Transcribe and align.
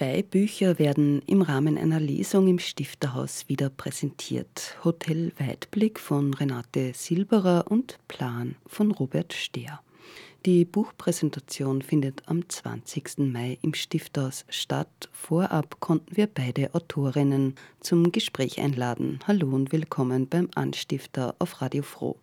Zwei 0.00 0.22
Bücher 0.22 0.78
werden 0.78 1.20
im 1.26 1.42
Rahmen 1.42 1.76
einer 1.76 2.00
Lesung 2.00 2.48
im 2.48 2.58
Stifterhaus 2.58 3.50
wieder 3.50 3.68
präsentiert. 3.68 4.78
Hotel 4.82 5.30
Weitblick 5.36 6.00
von 6.00 6.32
Renate 6.32 6.92
Silberer 6.94 7.66
und 7.68 7.98
Plan 8.08 8.56
von 8.66 8.92
Robert 8.92 9.34
Stehr. 9.34 9.82
Die 10.46 10.64
Buchpräsentation 10.64 11.82
findet 11.82 12.22
am 12.24 12.48
20. 12.48 13.18
Mai 13.30 13.58
im 13.60 13.74
Stifthaus 13.74 14.46
statt. 14.48 15.10
Vorab 15.12 15.80
konnten 15.80 16.16
wir 16.16 16.28
beide 16.28 16.74
Autorinnen 16.74 17.56
zum 17.80 18.10
Gespräch 18.10 18.58
einladen. 18.58 19.18
Hallo 19.26 19.54
und 19.54 19.70
willkommen 19.70 20.26
beim 20.30 20.48
Anstifter 20.54 21.34
auf 21.38 21.60
Radio 21.60 21.82
Froh. 21.82 22.16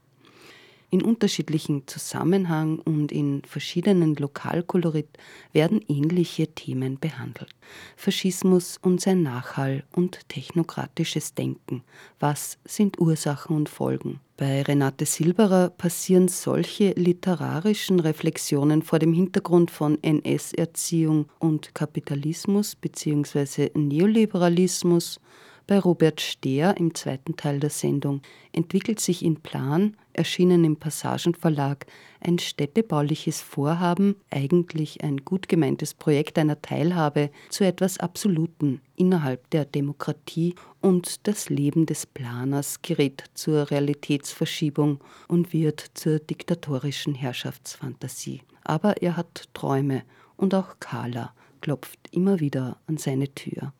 In 0.89 1.01
unterschiedlichen 1.01 1.85
Zusammenhang 1.85 2.79
und 2.79 3.11
in 3.11 3.41
verschiedenen 3.43 4.15
Lokalkolorit 4.15 5.09
werden 5.51 5.81
ähnliche 5.89 6.47
Themen 6.47 6.97
behandelt. 6.97 7.49
Faschismus 7.97 8.77
und 8.81 9.01
sein 9.01 9.21
Nachhall 9.21 9.83
und 9.93 10.29
technokratisches 10.29 11.33
Denken. 11.33 11.83
Was 12.21 12.57
sind 12.63 13.01
Ursachen 13.01 13.57
und 13.57 13.67
Folgen? 13.67 14.21
Bei 14.37 14.61
Renate 14.61 15.05
Silberer 15.05 15.71
passieren 15.71 16.29
solche 16.29 16.91
literarischen 16.91 17.99
Reflexionen 17.99 18.81
vor 18.81 18.99
dem 18.99 19.11
Hintergrund 19.11 19.71
von 19.71 20.01
NS-Erziehung 20.01 21.27
und 21.39 21.75
Kapitalismus 21.75 22.75
bzw. 22.77 23.71
Neoliberalismus 23.73 25.19
bei 25.67 25.79
Robert 25.79 26.21
Stehr 26.21 26.77
im 26.77 26.95
zweiten 26.95 27.35
Teil 27.35 27.59
der 27.59 27.69
Sendung 27.69 28.21
entwickelt 28.53 29.01
sich 29.01 29.23
in 29.23 29.41
Plan, 29.41 29.97
erschienen 30.13 30.63
im 30.63 30.77
Passagenverlag, 30.77 31.85
ein 32.21 32.39
städtebauliches 32.39 33.41
Vorhaben, 33.41 34.15
eigentlich 34.31 35.03
ein 35.03 35.17
gut 35.17 35.49
gemeintes 35.49 35.93
Projekt 35.93 36.39
einer 36.39 36.61
Teilhabe, 36.61 37.29
zu 37.49 37.65
etwas 37.65 37.99
Absoluten 37.99 38.81
innerhalb 38.95 39.49
der 39.49 39.65
Demokratie 39.65 40.55
und 40.81 41.27
das 41.27 41.49
Leben 41.49 41.85
des 41.85 42.05
Planers 42.05 42.81
gerät 42.81 43.25
zur 43.33 43.69
Realitätsverschiebung 43.69 45.01
und 45.27 45.51
wird 45.51 45.85
zur 45.93 46.19
diktatorischen 46.19 47.13
Herrschaftsfantasie. 47.13 48.41
Aber 48.63 49.01
er 49.01 49.17
hat 49.17 49.49
Träume 49.53 50.03
und 50.37 50.55
auch 50.55 50.79
Carla 50.79 51.33
klopft 51.59 51.99
immer 52.11 52.39
wieder 52.39 52.77
an 52.87 52.97
seine 52.97 53.27
Tür. 53.33 53.73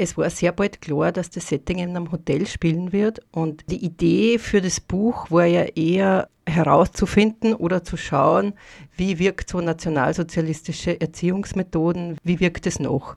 Es 0.00 0.16
war 0.16 0.30
sehr 0.30 0.52
bald 0.52 0.80
klar, 0.80 1.12
dass 1.12 1.28
das 1.28 1.48
Setting 1.48 1.78
in 1.78 1.90
einem 1.90 2.10
Hotel 2.10 2.46
spielen 2.46 2.90
wird. 2.90 3.20
Und 3.32 3.70
die 3.70 3.84
Idee 3.84 4.38
für 4.38 4.62
das 4.62 4.80
Buch 4.80 5.30
war 5.30 5.44
ja 5.44 5.64
eher 5.64 6.30
herauszufinden 6.46 7.54
oder 7.54 7.84
zu 7.84 7.98
schauen, 7.98 8.54
wie 8.96 9.18
wirkt 9.18 9.50
so 9.50 9.60
nationalsozialistische 9.60 10.98
Erziehungsmethoden, 10.98 12.16
wie 12.24 12.40
wirkt 12.40 12.66
es 12.66 12.80
noch. 12.80 13.16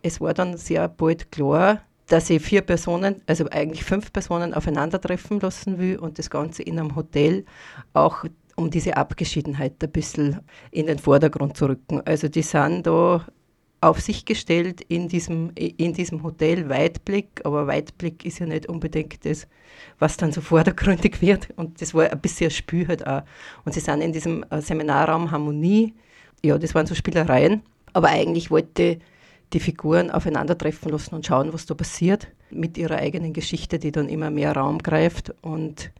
Es 0.00 0.22
war 0.22 0.32
dann 0.32 0.56
sehr 0.56 0.88
bald 0.88 1.30
klar, 1.30 1.82
dass 2.06 2.30
ich 2.30 2.42
vier 2.42 2.62
Personen, 2.62 3.20
also 3.26 3.44
eigentlich 3.50 3.84
fünf 3.84 4.10
Personen 4.10 4.54
aufeinandertreffen 4.54 5.38
lassen 5.38 5.78
will 5.78 5.98
und 5.98 6.18
das 6.18 6.30
Ganze 6.30 6.62
in 6.62 6.78
einem 6.78 6.96
Hotel 6.96 7.44
auch 7.92 8.24
um 8.56 8.70
diese 8.70 8.96
Abgeschiedenheit 8.96 9.82
ein 9.82 9.92
bisschen 9.92 10.40
in 10.70 10.86
den 10.86 10.98
Vordergrund 10.98 11.58
zu 11.58 11.66
rücken. 11.66 12.00
Also 12.06 12.28
die 12.28 12.42
sind 12.42 12.86
da 12.86 13.26
auf 13.82 14.00
sich 14.00 14.24
gestellt 14.24 14.80
in 14.80 15.08
diesem, 15.08 15.50
in 15.56 15.92
diesem 15.92 16.22
Hotel 16.22 16.68
Weitblick, 16.68 17.40
aber 17.42 17.66
Weitblick 17.66 18.24
ist 18.24 18.38
ja 18.38 18.46
nicht 18.46 18.68
unbedingt 18.68 19.24
das, 19.26 19.48
was 19.98 20.16
dann 20.16 20.30
so 20.30 20.40
vordergründig 20.40 21.20
wird. 21.20 21.48
Und 21.56 21.82
das 21.82 21.92
war 21.92 22.08
ein 22.08 22.20
bisschen 22.20 22.46
ein 22.46 22.52
Spiel 22.52 22.86
halt 22.86 23.04
auch. 23.04 23.22
Und 23.64 23.74
sie 23.74 23.80
sind 23.80 24.00
in 24.00 24.12
diesem 24.12 24.44
äh, 24.50 24.60
Seminarraum 24.62 25.32
Harmonie, 25.32 25.94
ja, 26.44 26.56
das 26.58 26.76
waren 26.76 26.86
so 26.86 26.94
Spielereien, 26.94 27.62
aber 27.92 28.08
eigentlich 28.08 28.52
wollte 28.52 29.00
die 29.52 29.60
Figuren 29.60 30.12
aufeinandertreffen 30.12 30.90
lassen 30.90 31.16
und 31.16 31.26
schauen, 31.26 31.52
was 31.52 31.66
da 31.66 31.74
passiert, 31.74 32.28
mit 32.50 32.78
ihrer 32.78 32.96
eigenen 32.96 33.32
Geschichte, 33.32 33.80
die 33.80 33.90
dann 33.90 34.08
immer 34.08 34.30
mehr 34.30 34.52
Raum 34.52 34.78
greift 34.78 35.34
und 35.42 35.90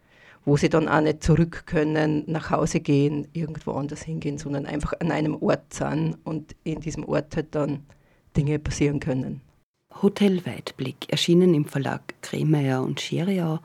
wo 0.44 0.56
sie 0.56 0.68
dann 0.68 0.88
auch 0.88 1.00
nicht 1.00 1.22
zurück 1.22 1.64
können, 1.66 2.24
nach 2.26 2.50
Hause 2.50 2.80
gehen, 2.80 3.28
irgendwo 3.32 3.72
anders 3.72 4.02
hingehen, 4.02 4.38
sondern 4.38 4.66
einfach 4.66 4.94
an 5.00 5.10
einem 5.10 5.36
Ort 5.36 5.72
sind 5.72 6.16
und 6.24 6.56
in 6.64 6.80
diesem 6.80 7.04
Ort 7.04 7.36
halt 7.36 7.54
dann 7.54 7.80
Dinge 8.36 8.58
passieren 8.58 9.00
können. 9.00 9.40
Hotel 10.02 10.44
Weitblick, 10.46 11.10
erschienen 11.10 11.54
im 11.54 11.64
Verlag 11.64 12.14
Kremeyer 12.22 12.82
und 12.82 13.00
Scheriau, 13.00 13.60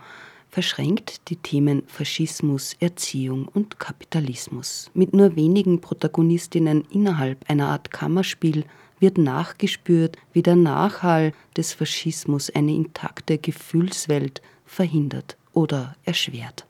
verschränkt 0.49 1.29
die 1.29 1.37
Themen 1.37 1.83
Faschismus, 1.87 2.75
Erziehung 2.79 3.47
und 3.47 3.79
Kapitalismus. 3.79 4.91
Mit 4.93 5.13
nur 5.13 5.35
wenigen 5.35 5.81
Protagonistinnen 5.81 6.83
innerhalb 6.91 7.49
einer 7.49 7.67
Art 7.67 7.91
Kammerspiel 7.91 8.65
wird 8.99 9.17
nachgespürt, 9.17 10.17
wie 10.33 10.41
der 10.41 10.55
Nachhall 10.55 11.31
des 11.55 11.73
Faschismus 11.73 12.49
eine 12.49 12.73
intakte 12.73 13.37
Gefühlswelt 13.37 14.41
verhindert 14.65 15.37
oder 15.57 15.95
erschwert 16.05 16.67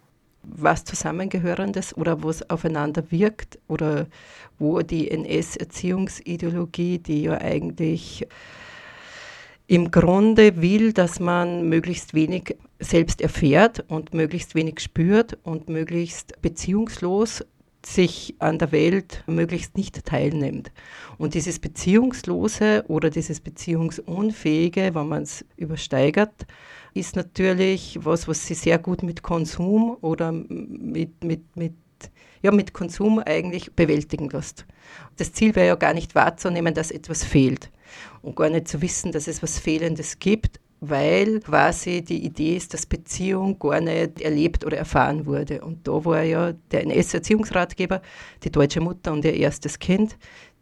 was 0.49 0.85
Zusammengehörendes 0.85 1.97
oder 1.97 2.23
wo 2.23 2.29
es 2.29 2.49
aufeinander 2.49 3.03
wirkt 3.11 3.59
oder 3.67 4.07
wo 4.59 4.81
die 4.81 5.11
NS-Erziehungsideologie, 5.11 6.99
die 6.99 7.23
ja 7.23 7.37
eigentlich 7.37 8.25
im 9.67 9.91
Grunde 9.91 10.61
will, 10.61 10.93
dass 10.93 11.19
man 11.19 11.67
möglichst 11.67 12.13
wenig 12.13 12.55
selbst 12.79 13.19
erfährt 13.19 13.83
und 13.89 14.13
möglichst 14.13 14.55
wenig 14.55 14.79
spürt 14.79 15.37
und 15.43 15.67
möglichst 15.67 16.41
beziehungslos 16.41 17.43
sich 17.85 18.35
an 18.39 18.57
der 18.57 18.71
Welt 18.71 19.25
möglichst 19.27 19.75
nicht 19.75 20.05
teilnimmt. 20.05 20.71
Und 21.17 21.33
dieses 21.33 21.59
Beziehungslose 21.59 22.85
oder 22.87 23.09
dieses 23.09 23.41
Beziehungsunfähige, 23.41 24.95
wenn 24.95 25.07
man 25.09 25.23
es 25.23 25.43
übersteigert, 25.57 26.45
ist 26.93 27.15
natürlich 27.15 27.99
was, 28.01 28.27
was 28.27 28.45
sie 28.45 28.53
sehr 28.53 28.77
gut 28.79 29.03
mit 29.03 29.21
Konsum 29.21 29.97
oder 30.01 30.31
mit, 30.31 31.23
mit, 31.23 31.55
mit, 31.55 31.73
ja, 32.41 32.51
mit 32.51 32.73
Konsum 32.73 33.19
eigentlich 33.25 33.73
bewältigen 33.73 34.29
lässt. 34.29 34.65
Das 35.17 35.33
Ziel 35.33 35.55
wäre 35.55 35.67
ja 35.67 35.75
gar 35.75 35.93
nicht 35.93 36.15
wahrzunehmen, 36.15 36.73
dass 36.73 36.91
etwas 36.91 37.23
fehlt 37.23 37.71
und 38.21 38.35
gar 38.35 38.49
nicht 38.49 38.67
zu 38.67 38.81
wissen, 38.81 39.11
dass 39.11 39.27
es 39.27 39.41
was 39.43 39.59
Fehlendes 39.59 40.19
gibt, 40.19 40.59
weil 40.79 41.39
quasi 41.39 42.03
die 42.03 42.23
Idee 42.23 42.55
ist, 42.55 42.73
dass 42.73 42.85
Beziehung 42.85 43.57
gar 43.57 43.81
nicht 43.81 44.21
erlebt 44.21 44.63
oder 44.63 44.77
erfahren 44.77 45.25
wurde. 45.25 45.61
Und 45.61 45.87
da 45.87 46.05
war 46.05 46.21
ja 46.21 46.53
der 46.71 46.83
NS-Erziehungsratgeber, 46.83 48.01
die 48.43 48.51
deutsche 48.51 48.81
Mutter 48.81 49.11
und 49.11 49.25
ihr 49.25 49.33
erstes 49.33 49.79
Kind, 49.79 50.17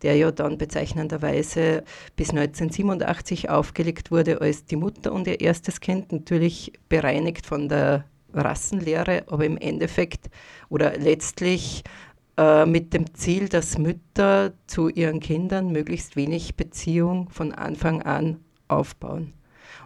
der 0.06 0.16
ja 0.16 0.31
dann 0.31 0.60
bezeichnenderweise 0.60 1.84
bis 2.16 2.30
1987 2.30 3.50
aufgelegt 3.50 4.12
wurde 4.12 4.40
als 4.40 4.63
die 4.63 4.75
Mutter 4.75 5.12
und 5.12 5.25
ihr 5.25 5.42
erstes 5.42 5.80
Kind, 5.80 6.12
natürlich 6.12 6.74
bereinigt 6.90 7.48
von 7.48 7.68
der 7.68 8.06
Rassenlehre, 8.31 9.24
aber 9.25 9.46
im 9.46 9.57
Endeffekt 9.57 10.30
oder 10.69 10.96
letztlich 10.96 11.84
äh, 12.38 12.68
mit 12.68 12.94
dem 12.94 13.16
Ziel, 13.16 13.50
dass 13.50 13.80
Mütter 13.80 14.54
zu 14.68 14.90
ihren 14.90 15.19
Kindern 15.22 15.72
möglichst 15.72 16.16
wenig 16.16 16.56
Beziehung 16.56 17.30
von 17.30 17.52
Anfang 17.52 18.04
an 18.04 18.38
aufbauen. 18.68 19.34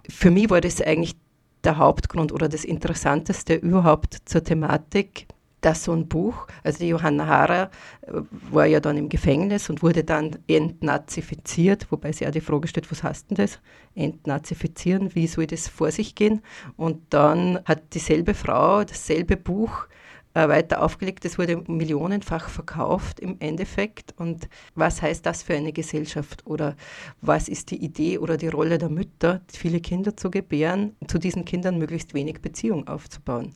Für 0.10 0.32
mich 0.32 0.50
war 0.50 0.60
das 0.60 0.82
eigentlich 0.82 1.16
der 1.64 1.78
Hauptgrund 1.78 2.34
oder 2.34 2.50
das 2.50 2.66
Interessanteste 2.66 3.56
überhaupt 3.56 4.18
zur 4.26 4.44
Thematik, 4.44 5.28
dass 5.62 5.84
so 5.84 5.94
ein 5.94 6.08
Buch, 6.08 6.48
also 6.64 6.80
die 6.80 6.88
Johanna 6.88 7.28
Hara 7.28 7.64
äh, 8.02 8.12
war 8.52 8.66
ja 8.66 8.80
dann 8.80 8.98
im 8.98 9.10
Gefängnis 9.10 9.70
und 9.70 9.84
wurde 9.84 10.04
dann 10.04 10.38
entnazifiziert, 10.48 11.88
wobei 11.92 12.12
sie 12.12 12.28
auch 12.28 12.32
die 12.32 12.42
Frage 12.42 12.68
stellt, 12.68 12.92
was 12.92 13.04
heißt 13.04 13.30
denn 13.30 13.38
das? 13.38 13.60
Entnazifizieren, 13.96 15.14
wie 15.16 15.28
soll 15.28 15.48
das 15.48 15.68
vor 15.68 15.92
sich 15.92 16.16
gehen? 16.16 16.42
Und 16.78 17.02
dann 17.10 17.60
hat 17.66 17.94
dieselbe 17.94 18.34
Frau 18.34 18.84
dasselbe 18.84 19.38
Buch 19.38 19.88
äh, 20.36 20.48
weiter 20.48 20.84
aufgelegt. 20.84 21.26
Es 21.26 21.38
wurde 21.38 21.58
millionenfach 21.68 22.50
verkauft 22.50 23.20
im 23.20 23.38
Endeffekt. 23.40 24.14
Und 24.18 24.48
was 24.76 25.02
heißt 25.02 25.26
das 25.26 25.44
für 25.44 25.56
eine 25.56 25.74
Gesellschaft? 25.74 26.46
Oder 26.46 26.76
was 27.22 27.50
ist 27.50 27.72
die 27.72 27.84
Idee 27.84 28.20
oder 28.20 28.38
die 28.38 28.48
Rolle 28.48 28.78
der 28.78 28.90
Mütter, 28.90 29.42
viele 29.52 29.80
Kinder 29.82 30.16
zu 30.16 30.30
gebären, 30.30 30.96
zu 31.08 31.18
diesen 31.18 31.46
Kindern 31.46 31.78
möglichst 31.78 32.14
wenig 32.14 32.42
Beziehung 32.42 32.88
aufzubauen? 32.88 33.54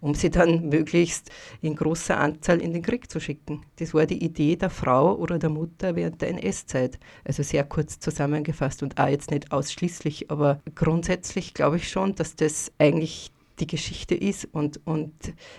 Um 0.00 0.14
sie 0.14 0.30
dann 0.30 0.68
möglichst 0.68 1.30
in 1.60 1.74
großer 1.74 2.18
Anzahl 2.18 2.60
in 2.60 2.72
den 2.72 2.82
Krieg 2.82 3.10
zu 3.10 3.20
schicken. 3.20 3.62
Das 3.76 3.94
war 3.94 4.06
die 4.06 4.22
Idee 4.22 4.56
der 4.56 4.70
Frau 4.70 5.14
oder 5.16 5.38
der 5.38 5.50
Mutter 5.50 5.96
während 5.96 6.22
der 6.22 6.30
NS-Zeit. 6.30 6.98
Also 7.24 7.42
sehr 7.42 7.64
kurz 7.64 7.98
zusammengefasst 7.98 8.82
und 8.82 8.98
auch 8.98 9.08
jetzt 9.08 9.30
nicht 9.30 9.52
ausschließlich, 9.52 10.30
aber 10.30 10.60
grundsätzlich 10.74 11.54
glaube 11.54 11.76
ich 11.76 11.88
schon, 11.88 12.14
dass 12.14 12.36
das 12.36 12.72
eigentlich 12.78 13.32
die 13.60 13.66
Geschichte 13.66 14.14
ist. 14.14 14.48
Und, 14.52 14.80
und 14.84 15.12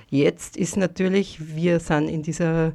jetzt 0.09 0.57
ist 0.57 0.77
natürlich, 0.77 1.55
wir 1.55 1.79
sind 1.79 2.09
in 2.09 2.23
dieser, 2.23 2.73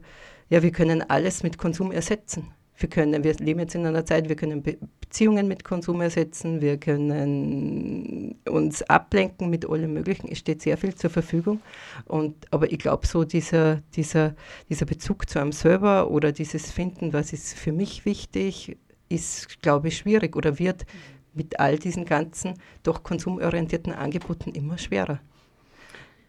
ja, 0.49 0.62
wir 0.62 0.73
können 0.73 1.03
alles 1.08 1.43
mit 1.43 1.58
Konsum 1.58 1.93
ersetzen. 1.93 2.49
Wir 2.81 2.88
können, 2.88 3.23
wir 3.23 3.35
leben 3.35 3.61
jetzt 3.61 3.75
in 3.75 3.85
einer 3.85 4.06
Zeit, 4.06 4.31
wir 4.31 4.37
können 4.37 4.62
Beziehungen 4.62 5.47
mit 5.47 5.65
Konsum 5.65 6.00
ersetzen, 6.00 6.62
wir 6.62 6.79
können 6.79 8.41
uns 8.49 8.82
ablenken 8.85 9.50
mit 9.50 9.69
allem 9.69 9.93
Möglichen. 9.93 10.29
Es 10.32 10.38
steht 10.38 10.62
sehr 10.62 10.79
viel 10.79 10.94
zur 10.94 11.11
Verfügung. 11.11 11.61
Und, 12.06 12.47
aber 12.50 12.73
ich 12.73 12.79
glaube, 12.79 13.06
so 13.06 13.25
dieser, 13.25 13.82
dieser, 13.94 14.35
dieser 14.71 14.87
Bezug 14.87 15.29
zu 15.29 15.38
einem 15.38 15.53
selber 15.53 16.11
oder 16.11 16.32
dieses 16.32 16.73
Finden, 16.73 17.12
was 17.12 17.35
ist 17.35 17.53
für 17.53 17.73
mich 17.73 18.06
wichtig, 18.06 18.79
ist, 19.11 19.61
glaube 19.61 19.88
ich, 19.88 19.99
schwierig 19.99 20.35
oder 20.35 20.59
wird 20.59 20.87
mit 21.35 21.61
all 21.61 21.79
diesen 21.79 22.06
ganzen 22.06 22.55
doch 22.82 23.03
konsumorientierten 23.03 23.93
Angeboten 23.93 24.53
immer 24.53 24.79
schwerer. 24.79 25.21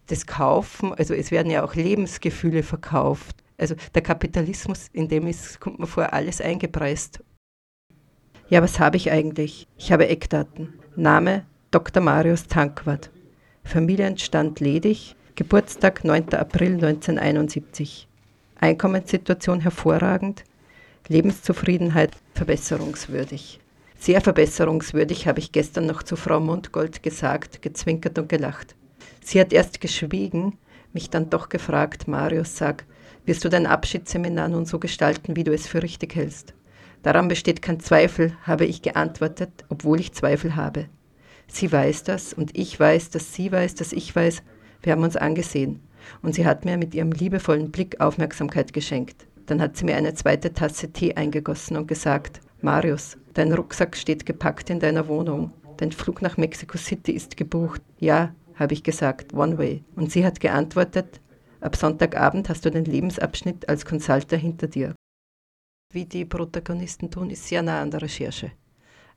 Das 0.08 0.28
Kaufen, 0.28 0.94
also 0.94 1.14
es 1.14 1.32
werden 1.32 1.50
ja 1.50 1.64
auch 1.64 1.76
Lebensgefühle 1.76 2.62
verkauft. 2.64 3.41
Also 3.62 3.76
der 3.94 4.02
Kapitalismus, 4.02 4.88
in 4.92 5.08
dem 5.08 5.28
ist, 5.28 5.60
kommt 5.60 5.78
mir 5.78 5.86
vor, 5.86 6.12
alles 6.12 6.42
eingepreist. 6.42 7.24
Ja, 8.50 8.64
was 8.64 8.80
habe 8.80 8.98
ich 8.98 9.12
eigentlich? 9.12 9.68
Ich 9.78 9.92
habe 9.92 10.08
Eckdaten. 10.08 10.74
Name 10.96 11.46
Dr. 11.70 12.02
Marius 12.02 12.48
Tankwart. 12.48 13.12
Familienstand 13.64 14.60
ledig. 14.60 15.16
Geburtstag 15.36 16.04
9. 16.04 16.34
April 16.34 16.74
1971. 16.74 18.08
Einkommenssituation 18.60 19.62
hervorragend. 19.62 20.44
Lebenszufriedenheit 21.08 22.14
verbesserungswürdig. 22.34 23.60
Sehr 24.00 24.22
verbesserungswürdig, 24.22 25.28
habe 25.28 25.38
ich 25.38 25.52
gestern 25.52 25.86
noch 25.86 26.02
zu 26.02 26.16
Frau 26.16 26.40
Mundgold 26.40 27.04
gesagt, 27.04 27.62
gezwinkert 27.62 28.18
und 28.18 28.28
gelacht. 28.28 28.76
Sie 29.24 29.40
hat 29.40 29.54
erst 29.54 29.82
geschwiegen, 29.82 30.58
mich 30.94 31.12
dann 31.12 31.30
doch 31.30 31.50
gefragt, 31.50 32.08
Marius, 32.08 32.58
sag, 32.58 32.86
wirst 33.26 33.44
du 33.44 33.50
dein 33.50 33.68
Abschiedsseminar 33.68 34.48
nun 34.50 34.66
so 34.66 34.80
gestalten, 34.80 35.36
wie 35.36 35.44
du 35.44 35.54
es 35.54 35.68
für 35.68 35.84
richtig 35.84 36.16
hältst? 36.16 36.54
Daran 37.04 37.28
besteht 37.28 37.62
kein 37.62 37.80
Zweifel, 37.80 38.36
habe 38.44 38.66
ich 38.66 38.82
geantwortet, 38.82 39.50
obwohl 39.70 40.00
ich 40.00 40.14
Zweifel 40.14 40.56
habe. 40.56 40.86
Sie 41.48 41.72
weiß 41.72 42.04
das 42.04 42.34
und 42.34 42.58
ich 42.58 42.80
weiß, 42.80 43.10
dass 43.10 43.34
sie 43.34 43.52
weiß, 43.52 43.76
dass 43.76 43.92
ich 43.92 44.16
weiß, 44.16 44.44
wir 44.84 44.94
haben 44.94 45.04
uns 45.04 45.18
angesehen. 45.18 45.82
Und 46.22 46.36
sie 46.36 46.46
hat 46.46 46.66
mir 46.66 46.78
mit 46.78 46.96
ihrem 46.96 47.12
liebevollen 47.12 47.72
Blick 47.72 48.00
Aufmerksamkeit 48.00 48.74
geschenkt. 48.74 49.28
Dann 49.46 49.62
hat 49.62 49.76
sie 49.76 49.86
mir 49.86 49.96
eine 49.96 50.14
zweite 50.14 50.54
Tasse 50.54 50.92
Tee 50.92 51.16
eingegossen 51.16 51.78
und 51.78 51.88
gesagt, 51.88 52.40
Marius, 52.62 53.18
dein 53.34 53.52
Rucksack 53.52 53.98
steht 53.98 54.26
gepackt 54.26 54.70
in 54.70 54.80
deiner 54.80 55.08
Wohnung. 55.08 55.52
Dein 55.78 55.92
Flug 55.92 56.22
nach 56.22 56.38
Mexico 56.38 56.78
City 56.78 57.12
ist 57.12 57.38
gebucht. 57.38 57.82
Ja, 58.00 58.34
habe 58.56 58.74
ich 58.74 58.84
gesagt, 58.84 59.34
One 59.34 59.58
Way. 59.58 59.84
Und 59.96 60.12
sie 60.12 60.26
hat 60.26 60.40
geantwortet, 60.40 61.20
ab 61.62 61.76
Sonntagabend 61.76 62.50
hast 62.50 62.66
du 62.66 62.72
den 62.72 62.86
Lebensabschnitt 62.86 63.70
als 63.70 63.86
Consulter 63.86 64.38
hinter 64.38 64.68
dir. 64.68 64.96
Wie 65.94 66.06
die 66.06 66.26
Protagonisten 66.26 67.12
tun, 67.12 67.30
ist 67.30 67.48
sehr 67.48 67.62
nah 67.62 67.82
an 67.82 67.92
der 67.92 68.02
Recherche. 68.02 68.52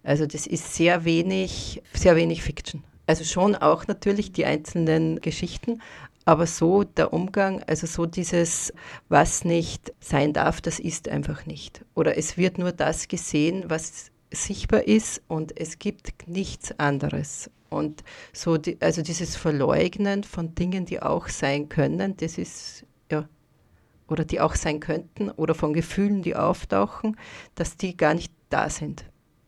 Also 0.02 0.26
das 0.26 0.46
ist 0.46 0.75
sehr 0.75 1.05
wenig, 1.05 1.82
sehr 1.94 2.14
wenig 2.17 2.43
Fiction. 2.43 2.85
Also 3.06 3.25
schon 3.25 3.55
auch 3.55 3.87
natürlich 3.87 4.32
die 4.32 4.44
einzelnen 4.44 5.20
Geschichten, 5.20 5.81
aber 6.25 6.46
so 6.46 6.85
der 6.85 7.12
Umgang, 7.12 7.62
also 7.64 7.87
so 7.87 8.06
dieses, 8.06 8.73
was 9.08 9.44
nicht 9.44 9.93
sein 10.00 10.32
darf, 10.32 10.61
das 10.61 10.79
ist 10.79 11.08
einfach 11.08 11.44
nicht. 11.46 11.85
Oder 11.94 12.17
es 12.17 12.38
wird 12.38 12.58
nur 12.58 12.73
das 12.73 13.08
gesehen, 13.08 13.64
was 13.69 14.11
sichtbar 14.32 14.87
ist 14.88 15.23
und 15.29 15.58
es 15.58 15.79
gibt 15.79 16.26
nichts 16.26 16.79
anderes. 16.79 17.50
Und 17.74 18.04
so, 18.32 18.56
die, 18.56 18.80
also 18.80 19.02
dieses 19.02 19.36
Verleugnen 19.36 20.24
von 20.24 20.54
Dingen, 20.54 20.86
die 20.86 21.02
auch 21.02 21.28
sein 21.28 21.68
können, 21.68 22.16
das 22.16 22.38
ist, 22.38 22.86
ja, 23.10 23.28
oder 24.08 24.24
die 24.24 24.40
auch 24.40 24.54
sein 24.54 24.80
könnten, 24.80 25.30
oder 25.30 25.54
von 25.54 25.72
Gefühlen, 25.72 26.22
die 26.22 26.36
auftauchen, 26.36 27.16
dass 27.54 27.76
die 27.76 27.96
gar 27.96 28.14
nicht 28.14 28.32
da 28.48 28.70
sind. 28.70 29.04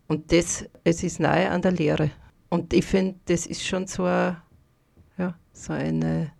Und 0.08 0.32
das, 0.32 0.66
es 0.84 1.02
ist 1.02 1.20
nahe 1.20 1.50
an 1.50 1.62
der 1.62 1.72
Lehre. 1.72 2.10
Und 2.48 2.72
ich 2.72 2.84
finde, 2.84 3.18
das 3.26 3.46
ist 3.46 3.64
schon 3.64 3.86
so, 3.86 4.04
a, 4.04 4.42
ja, 5.18 5.34
so 5.52 5.72
eine 5.72 6.32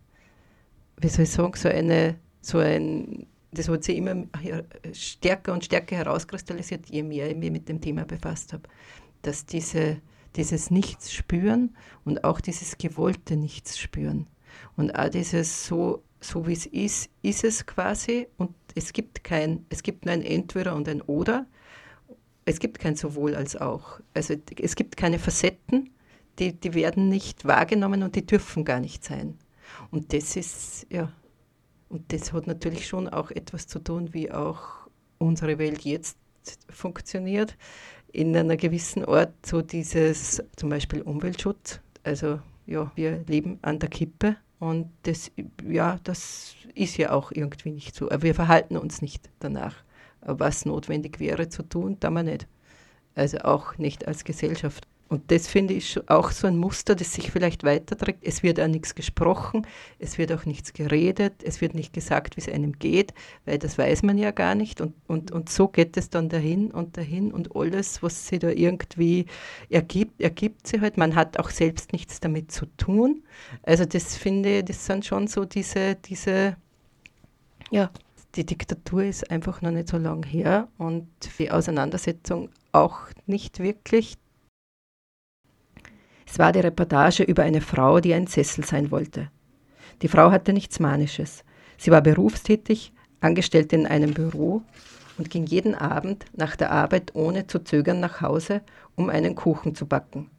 wie 0.98 1.08
soll 1.08 1.24
ich 1.24 1.30
sagen, 1.30 1.52
so 1.56 1.68
eine, 1.68 2.16
so 2.40 2.58
ein, 2.58 3.26
das 3.52 3.68
hat 3.68 3.84
sich 3.84 3.96
immer 3.96 4.26
stärker 4.92 5.52
und 5.52 5.64
stärker 5.64 5.96
herauskristallisiert, 5.96 6.88
je 6.88 7.02
mehr 7.02 7.30
ich 7.30 7.36
mich 7.36 7.50
mit 7.50 7.68
dem 7.68 7.80
Thema 7.80 8.04
befasst 8.04 8.52
habe, 8.52 8.64
dass 9.22 9.46
diese, 9.46 10.00
dieses 10.36 10.70
Nichts 10.70 11.12
spüren 11.12 11.76
und 12.04 12.24
auch 12.24 12.40
dieses 12.40 12.78
gewollte 12.78 13.36
Nichts 13.36 13.78
spüren 13.78 14.26
und 14.76 14.98
auch 14.98 15.08
dieses 15.08 15.66
so, 15.66 16.02
so 16.20 16.46
wie 16.46 16.52
es 16.52 16.66
ist, 16.66 17.10
ist 17.22 17.44
es 17.44 17.66
quasi 17.66 18.26
und 18.36 18.54
es 18.74 18.92
gibt 18.92 19.24
kein, 19.24 19.64
es 19.70 19.82
gibt 19.82 20.04
nur 20.04 20.14
ein 20.14 20.22
Entweder 20.22 20.74
und 20.74 20.88
ein 20.88 21.02
Oder. 21.02 21.46
Es 22.44 22.60
gibt 22.60 22.78
kein 22.78 22.94
sowohl 22.94 23.34
als 23.34 23.56
auch. 23.56 24.00
Also 24.14 24.34
es 24.60 24.76
gibt 24.76 24.96
keine 24.96 25.18
Facetten, 25.18 25.90
die, 26.38 26.52
die 26.52 26.74
werden 26.74 27.08
nicht 27.08 27.44
wahrgenommen 27.44 28.02
und 28.02 28.14
die 28.14 28.24
dürfen 28.24 28.64
gar 28.64 28.80
nicht 28.80 29.04
sein. 29.04 29.38
Und 29.90 30.12
das 30.12 30.36
ist, 30.36 30.86
ja, 30.90 31.10
und 31.88 32.12
das 32.12 32.32
hat 32.32 32.46
natürlich 32.46 32.86
schon 32.86 33.08
auch 33.08 33.30
etwas 33.30 33.66
zu 33.66 33.78
tun, 33.78 34.12
wie 34.12 34.30
auch 34.30 34.88
unsere 35.18 35.58
Welt 35.58 35.82
jetzt 35.82 36.18
funktioniert. 36.68 37.56
In 38.16 38.34
einer 38.34 38.56
gewissen 38.56 39.04
Art 39.04 39.34
so 39.44 39.60
dieses, 39.60 40.42
zum 40.56 40.70
Beispiel 40.70 41.02
Umweltschutz. 41.02 41.80
Also 42.02 42.40
ja, 42.64 42.90
wir 42.94 43.22
leben 43.26 43.58
an 43.60 43.78
der 43.78 43.90
Kippe 43.90 44.36
und 44.58 44.88
das, 45.02 45.30
ja, 45.68 45.98
das 46.02 46.54
ist 46.74 46.96
ja 46.96 47.10
auch 47.12 47.30
irgendwie 47.30 47.72
nicht 47.72 47.94
so. 47.94 48.10
Aber 48.10 48.22
wir 48.22 48.34
verhalten 48.34 48.78
uns 48.78 49.02
nicht 49.02 49.28
danach. 49.38 49.74
Was 50.22 50.64
notwendig 50.64 51.20
wäre 51.20 51.50
zu 51.50 51.62
tun, 51.62 51.98
da 52.00 52.08
man 52.08 52.24
nicht. 52.24 52.48
Also 53.14 53.36
auch 53.40 53.76
nicht 53.76 54.08
als 54.08 54.24
Gesellschaft. 54.24 54.88
Und 55.08 55.30
das 55.30 55.46
finde 55.46 55.74
ich 55.74 55.98
auch 56.08 56.32
so 56.32 56.48
ein 56.48 56.56
Muster, 56.56 56.96
das 56.96 57.12
sich 57.12 57.30
vielleicht 57.30 57.62
weiterträgt. 57.62 58.20
Es 58.22 58.42
wird 58.42 58.58
auch 58.58 58.66
nichts 58.66 58.96
gesprochen, 58.96 59.64
es 60.00 60.18
wird 60.18 60.32
auch 60.32 60.44
nichts 60.46 60.72
geredet, 60.72 61.44
es 61.44 61.60
wird 61.60 61.74
nicht 61.74 61.92
gesagt, 61.92 62.36
wie 62.36 62.40
es 62.40 62.48
einem 62.48 62.72
geht, 62.72 63.14
weil 63.44 63.58
das 63.58 63.78
weiß 63.78 64.02
man 64.02 64.18
ja 64.18 64.32
gar 64.32 64.56
nicht. 64.56 64.80
Und, 64.80 64.94
und, 65.06 65.30
und 65.30 65.48
so 65.48 65.68
geht 65.68 65.96
es 65.96 66.10
dann 66.10 66.28
dahin 66.28 66.72
und 66.72 66.96
dahin 66.96 67.32
und 67.32 67.54
alles, 67.54 68.02
was 68.02 68.26
sich 68.26 68.40
da 68.40 68.48
irgendwie 68.48 69.26
ergibt, 69.70 70.20
ergibt 70.20 70.66
sich 70.66 70.80
halt. 70.80 70.96
Man 70.96 71.14
hat 71.14 71.38
auch 71.38 71.50
selbst 71.50 71.92
nichts 71.92 72.18
damit 72.18 72.50
zu 72.50 72.66
tun. 72.76 73.22
Also 73.62 73.84
das 73.84 74.16
finde 74.16 74.58
ich, 74.58 74.64
das 74.64 74.86
sind 74.86 75.04
schon 75.04 75.28
so 75.28 75.44
diese, 75.44 75.94
diese, 75.94 76.56
ja, 77.70 77.90
die 78.34 78.44
Diktatur 78.44 79.04
ist 79.04 79.30
einfach 79.30 79.62
noch 79.62 79.70
nicht 79.70 79.88
so 79.88 79.98
lange 79.98 80.26
her 80.26 80.68
und 80.78 81.06
die 81.38 81.50
Auseinandersetzung 81.50 82.50
auch 82.72 82.98
nicht 83.26 83.60
wirklich 83.60 84.18
es 86.26 86.38
war 86.38 86.52
die 86.52 86.60
Reportage 86.60 87.22
über 87.22 87.44
eine 87.44 87.60
Frau, 87.60 88.00
die 88.00 88.12
ein 88.12 88.26
Sessel 88.26 88.64
sein 88.64 88.90
wollte. 88.90 89.30
Die 90.02 90.08
Frau 90.08 90.30
hatte 90.30 90.52
nichts 90.52 90.80
Manisches. 90.80 91.44
Sie 91.78 91.90
war 91.90 92.02
berufstätig, 92.02 92.92
angestellt 93.20 93.72
in 93.72 93.86
einem 93.86 94.12
Büro 94.12 94.62
und 95.16 95.30
ging 95.30 95.46
jeden 95.46 95.74
Abend 95.74 96.26
nach 96.34 96.56
der 96.56 96.70
Arbeit 96.70 97.14
ohne 97.14 97.46
zu 97.46 97.60
zögern 97.60 98.00
nach 98.00 98.20
Hause, 98.20 98.60
um 98.96 99.08
einen 99.08 99.34
Kuchen 99.34 99.74
zu 99.74 99.86
backen. 99.86 100.30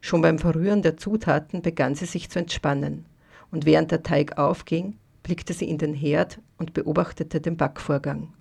Schon 0.00 0.22
beim 0.22 0.38
Verrühren 0.38 0.82
der 0.82 0.96
Zutaten 0.96 1.62
begann 1.62 1.94
sie 1.94 2.06
sich 2.06 2.30
zu 2.30 2.38
entspannen, 2.38 3.04
und 3.50 3.66
während 3.66 3.90
der 3.90 4.02
Teig 4.02 4.38
aufging, 4.38 4.96
blickte 5.22 5.52
sie 5.52 5.68
in 5.68 5.78
den 5.78 5.94
Herd 5.94 6.40
und 6.56 6.72
beobachtete 6.72 7.40
den 7.40 7.56
Backvorgang. 7.56 8.32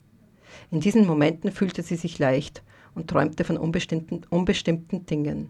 In 0.71 0.79
diesen 0.79 1.05
Momenten 1.05 1.51
fühlte 1.51 1.83
sie 1.83 1.97
sich 1.97 2.17
leicht 2.17 2.63
und 2.95 3.09
träumte 3.09 3.43
von 3.43 3.57
unbestimmten, 3.57 4.21
unbestimmten 4.29 5.05
Dingen. 5.05 5.49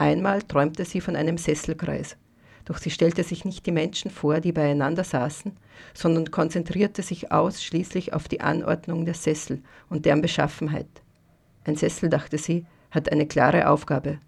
Einmal 0.00 0.40
träumte 0.40 0.86
sie 0.86 1.02
von 1.02 1.14
einem 1.14 1.36
Sesselkreis, 1.36 2.16
doch 2.64 2.78
sie 2.78 2.88
stellte 2.88 3.22
sich 3.22 3.44
nicht 3.44 3.66
die 3.66 3.70
Menschen 3.70 4.10
vor, 4.10 4.40
die 4.40 4.50
beieinander 4.50 5.04
saßen, 5.04 5.52
sondern 5.92 6.30
konzentrierte 6.30 7.02
sich 7.02 7.30
ausschließlich 7.30 8.14
auf 8.14 8.26
die 8.26 8.40
Anordnung 8.40 9.04
der 9.04 9.12
Sessel 9.12 9.62
und 9.90 10.06
deren 10.06 10.22
Beschaffenheit. 10.22 10.88
Ein 11.64 11.76
Sessel, 11.76 12.08
dachte 12.08 12.38
sie, 12.38 12.64
hat 12.90 13.12
eine 13.12 13.26
klare 13.26 13.68
Aufgabe. 13.68 14.20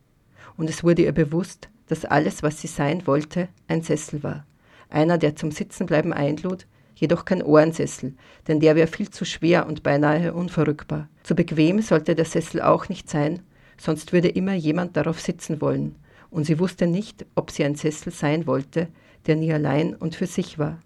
Und 0.58 0.68
es 0.68 0.84
wurde 0.84 1.04
ihr 1.04 1.12
bewusst, 1.12 1.70
dass 1.86 2.04
alles, 2.04 2.42
was 2.42 2.60
sie 2.60 2.68
sein 2.68 3.06
wollte, 3.06 3.48
ein 3.66 3.80
Sessel 3.80 4.22
war. 4.22 4.44
Einer, 4.90 5.16
der 5.16 5.36
zum 5.36 5.52
Sitzenbleiben 5.52 6.12
einlud, 6.12 6.66
jedoch 6.96 7.24
kein 7.24 7.42
Ohrensessel, 7.42 8.14
denn 8.46 8.60
der 8.60 8.76
wäre 8.76 8.88
viel 8.88 9.08
zu 9.08 9.24
schwer 9.24 9.66
und 9.66 9.82
beinahe 9.82 10.34
unverrückbar. 10.34 11.08
Zu 11.22 11.34
bequem 11.34 11.80
sollte 11.80 12.14
der 12.14 12.26
Sessel 12.26 12.60
auch 12.60 12.90
nicht 12.90 13.08
sein, 13.08 13.40
sonst 13.82 14.12
würde 14.12 14.28
immer 14.28 14.54
jemand 14.54 14.96
darauf 14.96 15.20
sitzen 15.20 15.60
wollen, 15.60 15.96
und 16.30 16.44
sie 16.44 16.60
wusste 16.60 16.86
nicht, 16.86 17.26
ob 17.34 17.50
sie 17.50 17.64
ein 17.64 17.74
Sessel 17.74 18.12
sein 18.12 18.46
wollte, 18.46 18.86
der 19.26 19.34
nie 19.34 19.52
allein 19.52 19.94
und 19.94 20.14
für 20.14 20.26
sich 20.26 20.58
war. 20.58 20.80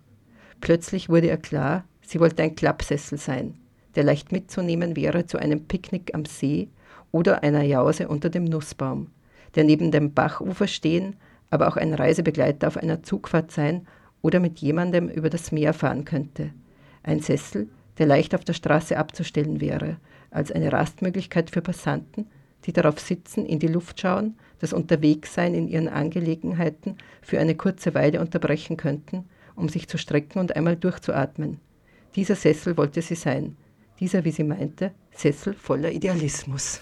Plötzlich 0.62 1.10
wurde 1.10 1.26
ihr 1.26 1.36
klar, 1.36 1.84
sie 2.00 2.20
wollte 2.20 2.42
ein 2.42 2.56
Klappsessel 2.56 3.18
sein, 3.18 3.54
der 3.96 4.04
leicht 4.04 4.32
mitzunehmen 4.32 4.96
wäre 4.96 5.26
zu 5.26 5.36
einem 5.36 5.66
Picknick 5.66 6.14
am 6.14 6.24
See 6.24 6.68
oder 7.12 7.42
einer 7.42 7.62
Jause 7.62 8.08
unter 8.08 8.30
dem 8.30 8.44
Nussbaum, 8.44 9.08
der 9.56 9.64
neben 9.64 9.90
dem 9.90 10.14
Bachufer 10.14 10.66
stehen, 10.66 11.16
aber 11.50 11.68
auch 11.68 11.76
ein 11.76 11.92
Reisebegleiter 11.92 12.66
auf 12.66 12.78
einer 12.78 13.02
Zugfahrt 13.02 13.52
sein 13.52 13.86
oder 14.22 14.40
mit 14.40 14.58
jemandem 14.60 15.10
über 15.10 15.28
das 15.28 15.52
Meer 15.52 15.74
fahren 15.74 16.06
könnte. 16.06 16.50
Ein 17.02 17.20
Sessel, 17.20 17.68
der 17.98 18.06
leicht 18.06 18.34
auf 18.34 18.44
der 18.44 18.54
Straße 18.54 18.96
abzustellen 18.96 19.60
wäre, 19.60 19.98
als 20.30 20.50
eine 20.50 20.72
Rastmöglichkeit 20.72 21.50
für 21.50 21.60
Passanten, 21.60 22.26
die 22.66 22.72
darauf 22.72 22.98
sitzen, 22.98 23.46
in 23.46 23.58
die 23.58 23.68
Luft 23.68 24.00
schauen, 24.00 24.36
das 24.58 24.72
Unterwegssein 24.72 25.54
in 25.54 25.68
ihren 25.68 25.88
Angelegenheiten 25.88 26.96
für 27.22 27.38
eine 27.38 27.54
kurze 27.54 27.94
Weile 27.94 28.20
unterbrechen 28.20 28.76
könnten, 28.76 29.24
um 29.54 29.68
sich 29.68 29.88
zu 29.88 29.98
strecken 29.98 30.38
und 30.38 30.56
einmal 30.56 30.76
durchzuatmen. 30.76 31.58
Dieser 32.14 32.34
Sessel 32.34 32.76
wollte 32.76 33.02
sie 33.02 33.14
sein, 33.14 33.56
dieser, 34.00 34.24
wie 34.24 34.30
sie 34.30 34.44
meinte, 34.44 34.92
Sessel 35.12 35.54
voller 35.54 35.90
Idealismus. 35.90 36.80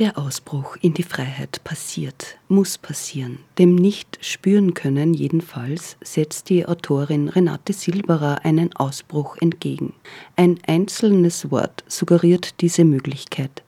Der 0.00 0.18
Ausbruch 0.18 0.76
in 0.80 0.92
die 0.92 1.04
Freiheit 1.04 1.62
passiert, 1.62 2.36
muss 2.48 2.78
passieren. 2.78 3.38
Dem 3.58 3.76
nicht 3.76 4.18
spüren 4.20 4.74
können 4.74 5.14
jedenfalls 5.14 5.96
setzt 6.02 6.50
die 6.50 6.66
Autorin 6.66 7.28
Renate 7.28 7.72
Silberer 7.72 8.44
einen 8.44 8.74
Ausbruch 8.74 9.36
entgegen. 9.40 9.92
Ein 10.34 10.58
einzelnes 10.66 11.52
Wort 11.52 11.84
suggeriert 11.86 12.60
diese 12.60 12.84
Möglichkeit. 12.84 13.62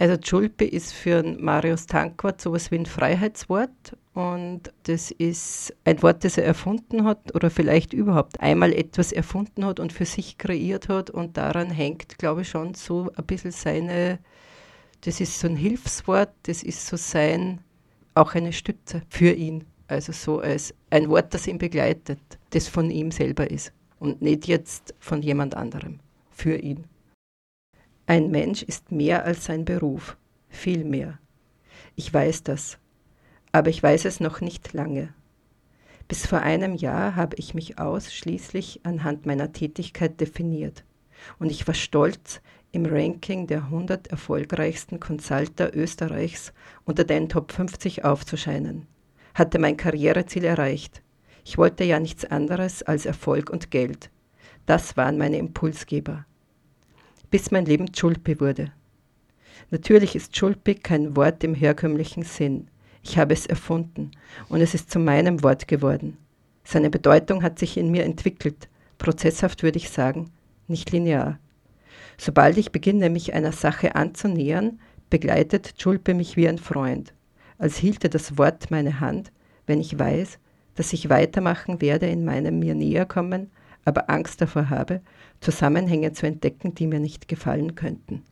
Also 0.00 0.16
Tulpe 0.16 0.64
ist 0.64 0.92
für 0.92 1.22
Marius 1.22 1.86
Tankwart 1.86 2.40
sowas 2.40 2.70
wie 2.70 2.78
ein 2.78 2.86
Freiheitswort 2.86 3.96
und 4.14 4.72
das 4.84 5.10
ist 5.10 5.74
ein 5.84 6.00
Wort, 6.02 6.22
das 6.22 6.38
er 6.38 6.44
erfunden 6.44 7.04
hat 7.04 7.34
oder 7.34 7.50
vielleicht 7.50 7.92
überhaupt 7.92 8.40
einmal 8.40 8.72
etwas 8.72 9.10
erfunden 9.10 9.64
hat 9.64 9.80
und 9.80 9.92
für 9.92 10.04
sich 10.04 10.38
kreiert 10.38 10.88
hat 10.88 11.10
und 11.10 11.36
daran 11.36 11.70
hängt, 11.70 12.16
glaube 12.18 12.42
ich, 12.42 12.48
schon 12.48 12.74
so 12.74 13.10
ein 13.16 13.24
bisschen 13.24 13.50
seine 13.50 14.20
das 15.02 15.20
ist 15.20 15.38
so 15.38 15.46
ein 15.46 15.56
Hilfswort, 15.56 16.32
das 16.44 16.62
ist 16.62 16.86
so 16.86 16.96
sein, 16.96 17.60
auch 18.14 18.34
eine 18.34 18.52
Stütze 18.52 19.02
für 19.08 19.30
ihn. 19.30 19.64
Also 19.86 20.12
so 20.12 20.40
als 20.40 20.74
ein 20.90 21.08
Wort, 21.08 21.32
das 21.32 21.46
ihn 21.46 21.58
begleitet, 21.58 22.18
das 22.50 22.68
von 22.68 22.90
ihm 22.90 23.10
selber 23.10 23.50
ist 23.50 23.72
und 24.00 24.20
nicht 24.20 24.46
jetzt 24.46 24.94
von 24.98 25.22
jemand 25.22 25.54
anderem, 25.54 26.00
für 26.30 26.56
ihn. 26.56 26.84
Ein 28.08 28.30
Mensch 28.30 28.62
ist 28.62 28.90
mehr 28.90 29.26
als 29.26 29.44
sein 29.44 29.66
Beruf, 29.66 30.16
viel 30.48 30.82
mehr. 30.82 31.18
Ich 31.94 32.10
weiß 32.10 32.42
das, 32.42 32.78
aber 33.52 33.68
ich 33.68 33.82
weiß 33.82 34.06
es 34.06 34.18
noch 34.18 34.40
nicht 34.40 34.72
lange. 34.72 35.12
Bis 36.08 36.26
vor 36.26 36.38
einem 36.40 36.72
Jahr 36.72 37.16
habe 37.16 37.36
ich 37.36 37.52
mich 37.52 37.78
ausschließlich 37.78 38.80
anhand 38.84 39.26
meiner 39.26 39.52
Tätigkeit 39.52 40.22
definiert 40.22 40.86
und 41.38 41.50
ich 41.50 41.66
war 41.66 41.74
stolz, 41.74 42.40
im 42.72 42.86
Ranking 42.86 43.46
der 43.46 43.64
100 43.64 44.06
erfolgreichsten 44.06 45.00
Consulter 45.00 45.76
Österreichs 45.76 46.54
unter 46.86 47.04
den 47.04 47.28
Top 47.28 47.52
50 47.52 48.06
aufzuscheinen. 48.06 48.86
Hatte 49.34 49.58
mein 49.58 49.76
Karriereziel 49.76 50.44
erreicht. 50.44 51.02
Ich 51.44 51.58
wollte 51.58 51.84
ja 51.84 52.00
nichts 52.00 52.24
anderes 52.24 52.82
als 52.82 53.04
Erfolg 53.04 53.50
und 53.50 53.70
Geld. 53.70 54.10
Das 54.64 54.96
waren 54.96 55.18
meine 55.18 55.36
Impulsgeber. 55.36 56.24
Bis 57.30 57.50
mein 57.50 57.66
Leben 57.66 57.94
Schulpi 57.94 58.40
wurde. 58.40 58.72
Natürlich 59.70 60.16
ist 60.16 60.34
Schulpi 60.34 60.74
kein 60.74 61.14
Wort 61.14 61.44
im 61.44 61.54
herkömmlichen 61.54 62.22
Sinn. 62.22 62.68
Ich 63.02 63.18
habe 63.18 63.34
es 63.34 63.44
erfunden 63.44 64.12
und 64.48 64.62
es 64.62 64.74
ist 64.74 64.90
zu 64.90 64.98
meinem 64.98 65.42
Wort 65.42 65.68
geworden. 65.68 66.16
Seine 66.64 66.88
Bedeutung 66.88 67.42
hat 67.42 67.58
sich 67.58 67.76
in 67.76 67.90
mir 67.90 68.04
entwickelt, 68.04 68.68
prozesshaft 68.96 69.62
würde 69.62 69.76
ich 69.76 69.90
sagen, 69.90 70.30
nicht 70.68 70.90
linear. 70.90 71.38
Sobald 72.16 72.56
ich 72.56 72.72
beginne, 72.72 73.10
mich 73.10 73.34
einer 73.34 73.52
Sache 73.52 73.94
anzunähern, 73.94 74.80
begleitet 75.10 75.74
Schulpe 75.78 76.14
mich 76.14 76.36
wie 76.36 76.48
ein 76.48 76.58
Freund, 76.58 77.12
als 77.58 77.76
hielte 77.76 78.08
das 78.08 78.38
Wort 78.38 78.70
meine 78.70 79.00
Hand, 79.00 79.32
wenn 79.66 79.80
ich 79.80 79.98
weiß, 79.98 80.38
dass 80.76 80.92
ich 80.94 81.10
weitermachen 81.10 81.80
werde 81.80 82.06
in 82.06 82.24
meinem 82.24 82.58
mir 82.58 82.74
näher 82.74 83.04
kommen, 83.04 83.50
aber 83.88 84.10
Angst 84.10 84.40
davor 84.42 84.68
habe, 84.68 85.00
Zusammenhänge 85.40 86.12
zu 86.12 86.26
entdecken, 86.26 86.74
die 86.74 86.86
mir 86.86 87.00
nicht 87.00 87.26
gefallen 87.26 87.74
könnten. 87.74 88.22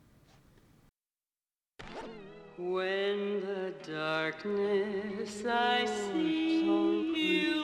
When 2.58 3.40
the 3.40 3.90
darkness 3.90 5.44
I 5.44 5.86
see 5.86 6.64
you 6.64 7.55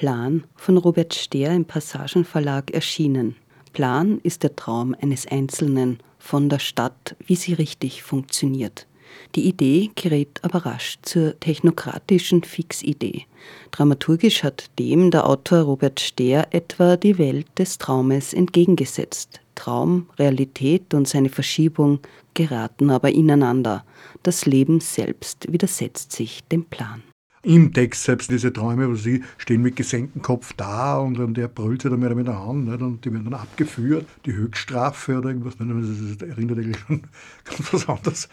Plan 0.00 0.44
von 0.56 0.78
Robert 0.78 1.12
Stehr 1.12 1.54
im 1.54 1.66
Passagenverlag 1.66 2.70
erschienen. 2.70 3.36
Plan 3.74 4.18
ist 4.22 4.42
der 4.42 4.56
Traum 4.56 4.96
eines 4.98 5.26
Einzelnen 5.26 5.98
von 6.18 6.48
der 6.48 6.58
Stadt, 6.58 7.16
wie 7.26 7.36
sie 7.36 7.52
richtig 7.52 8.02
funktioniert. 8.02 8.86
Die 9.34 9.46
Idee 9.46 9.90
gerät 9.96 10.40
aber 10.40 10.64
rasch 10.64 10.96
zur 11.02 11.38
technokratischen 11.38 12.44
Fixidee. 12.44 13.26
Dramaturgisch 13.72 14.42
hat 14.42 14.70
dem 14.78 15.10
der 15.10 15.28
Autor 15.28 15.64
Robert 15.64 16.00
Stehr 16.00 16.48
etwa 16.50 16.96
die 16.96 17.18
Welt 17.18 17.48
des 17.58 17.76
Traumes 17.76 18.32
entgegengesetzt. 18.32 19.42
Traum, 19.54 20.06
Realität 20.18 20.94
und 20.94 21.08
seine 21.08 21.28
Verschiebung 21.28 21.98
geraten 22.32 22.88
aber 22.88 23.10
ineinander. 23.10 23.84
Das 24.22 24.46
Leben 24.46 24.80
selbst 24.80 25.52
widersetzt 25.52 26.12
sich 26.12 26.42
dem 26.44 26.64
Plan 26.64 27.02
im 27.42 27.72
Text 27.72 28.04
selbst 28.04 28.30
diese 28.30 28.52
Träume, 28.52 28.88
wo 28.88 28.94
sie 28.94 29.22
stehen 29.38 29.62
mit 29.62 29.76
gesenktem 29.76 30.20
Kopf 30.20 30.52
da 30.56 30.98
und, 30.98 31.18
und 31.18 31.34
der 31.34 31.48
brüllt 31.48 31.82
sie 31.82 31.90
dann 31.90 32.00
mit 32.00 32.26
der 32.26 32.38
Hand 32.38 32.66
nicht? 32.66 32.82
und 32.82 33.04
die 33.04 33.12
werden 33.12 33.24
dann 33.24 33.34
abgeführt, 33.34 34.06
die 34.26 34.34
Höchststrafe 34.34 35.18
oder 35.18 35.30
irgendwas. 35.30 35.56
Das 35.56 36.28
erinnert 36.28 36.58
eigentlich 36.58 36.78
schon 36.86 37.02
ganz 37.44 37.72
was 37.72 37.88
anderes. 37.88 38.28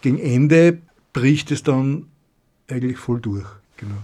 Gegen 0.00 0.18
Ende 0.18 0.78
bricht 1.12 1.50
es 1.50 1.62
dann 1.62 2.06
eigentlich 2.68 2.98
voll 2.98 3.20
durch. 3.20 3.46
Genau. 3.76 3.96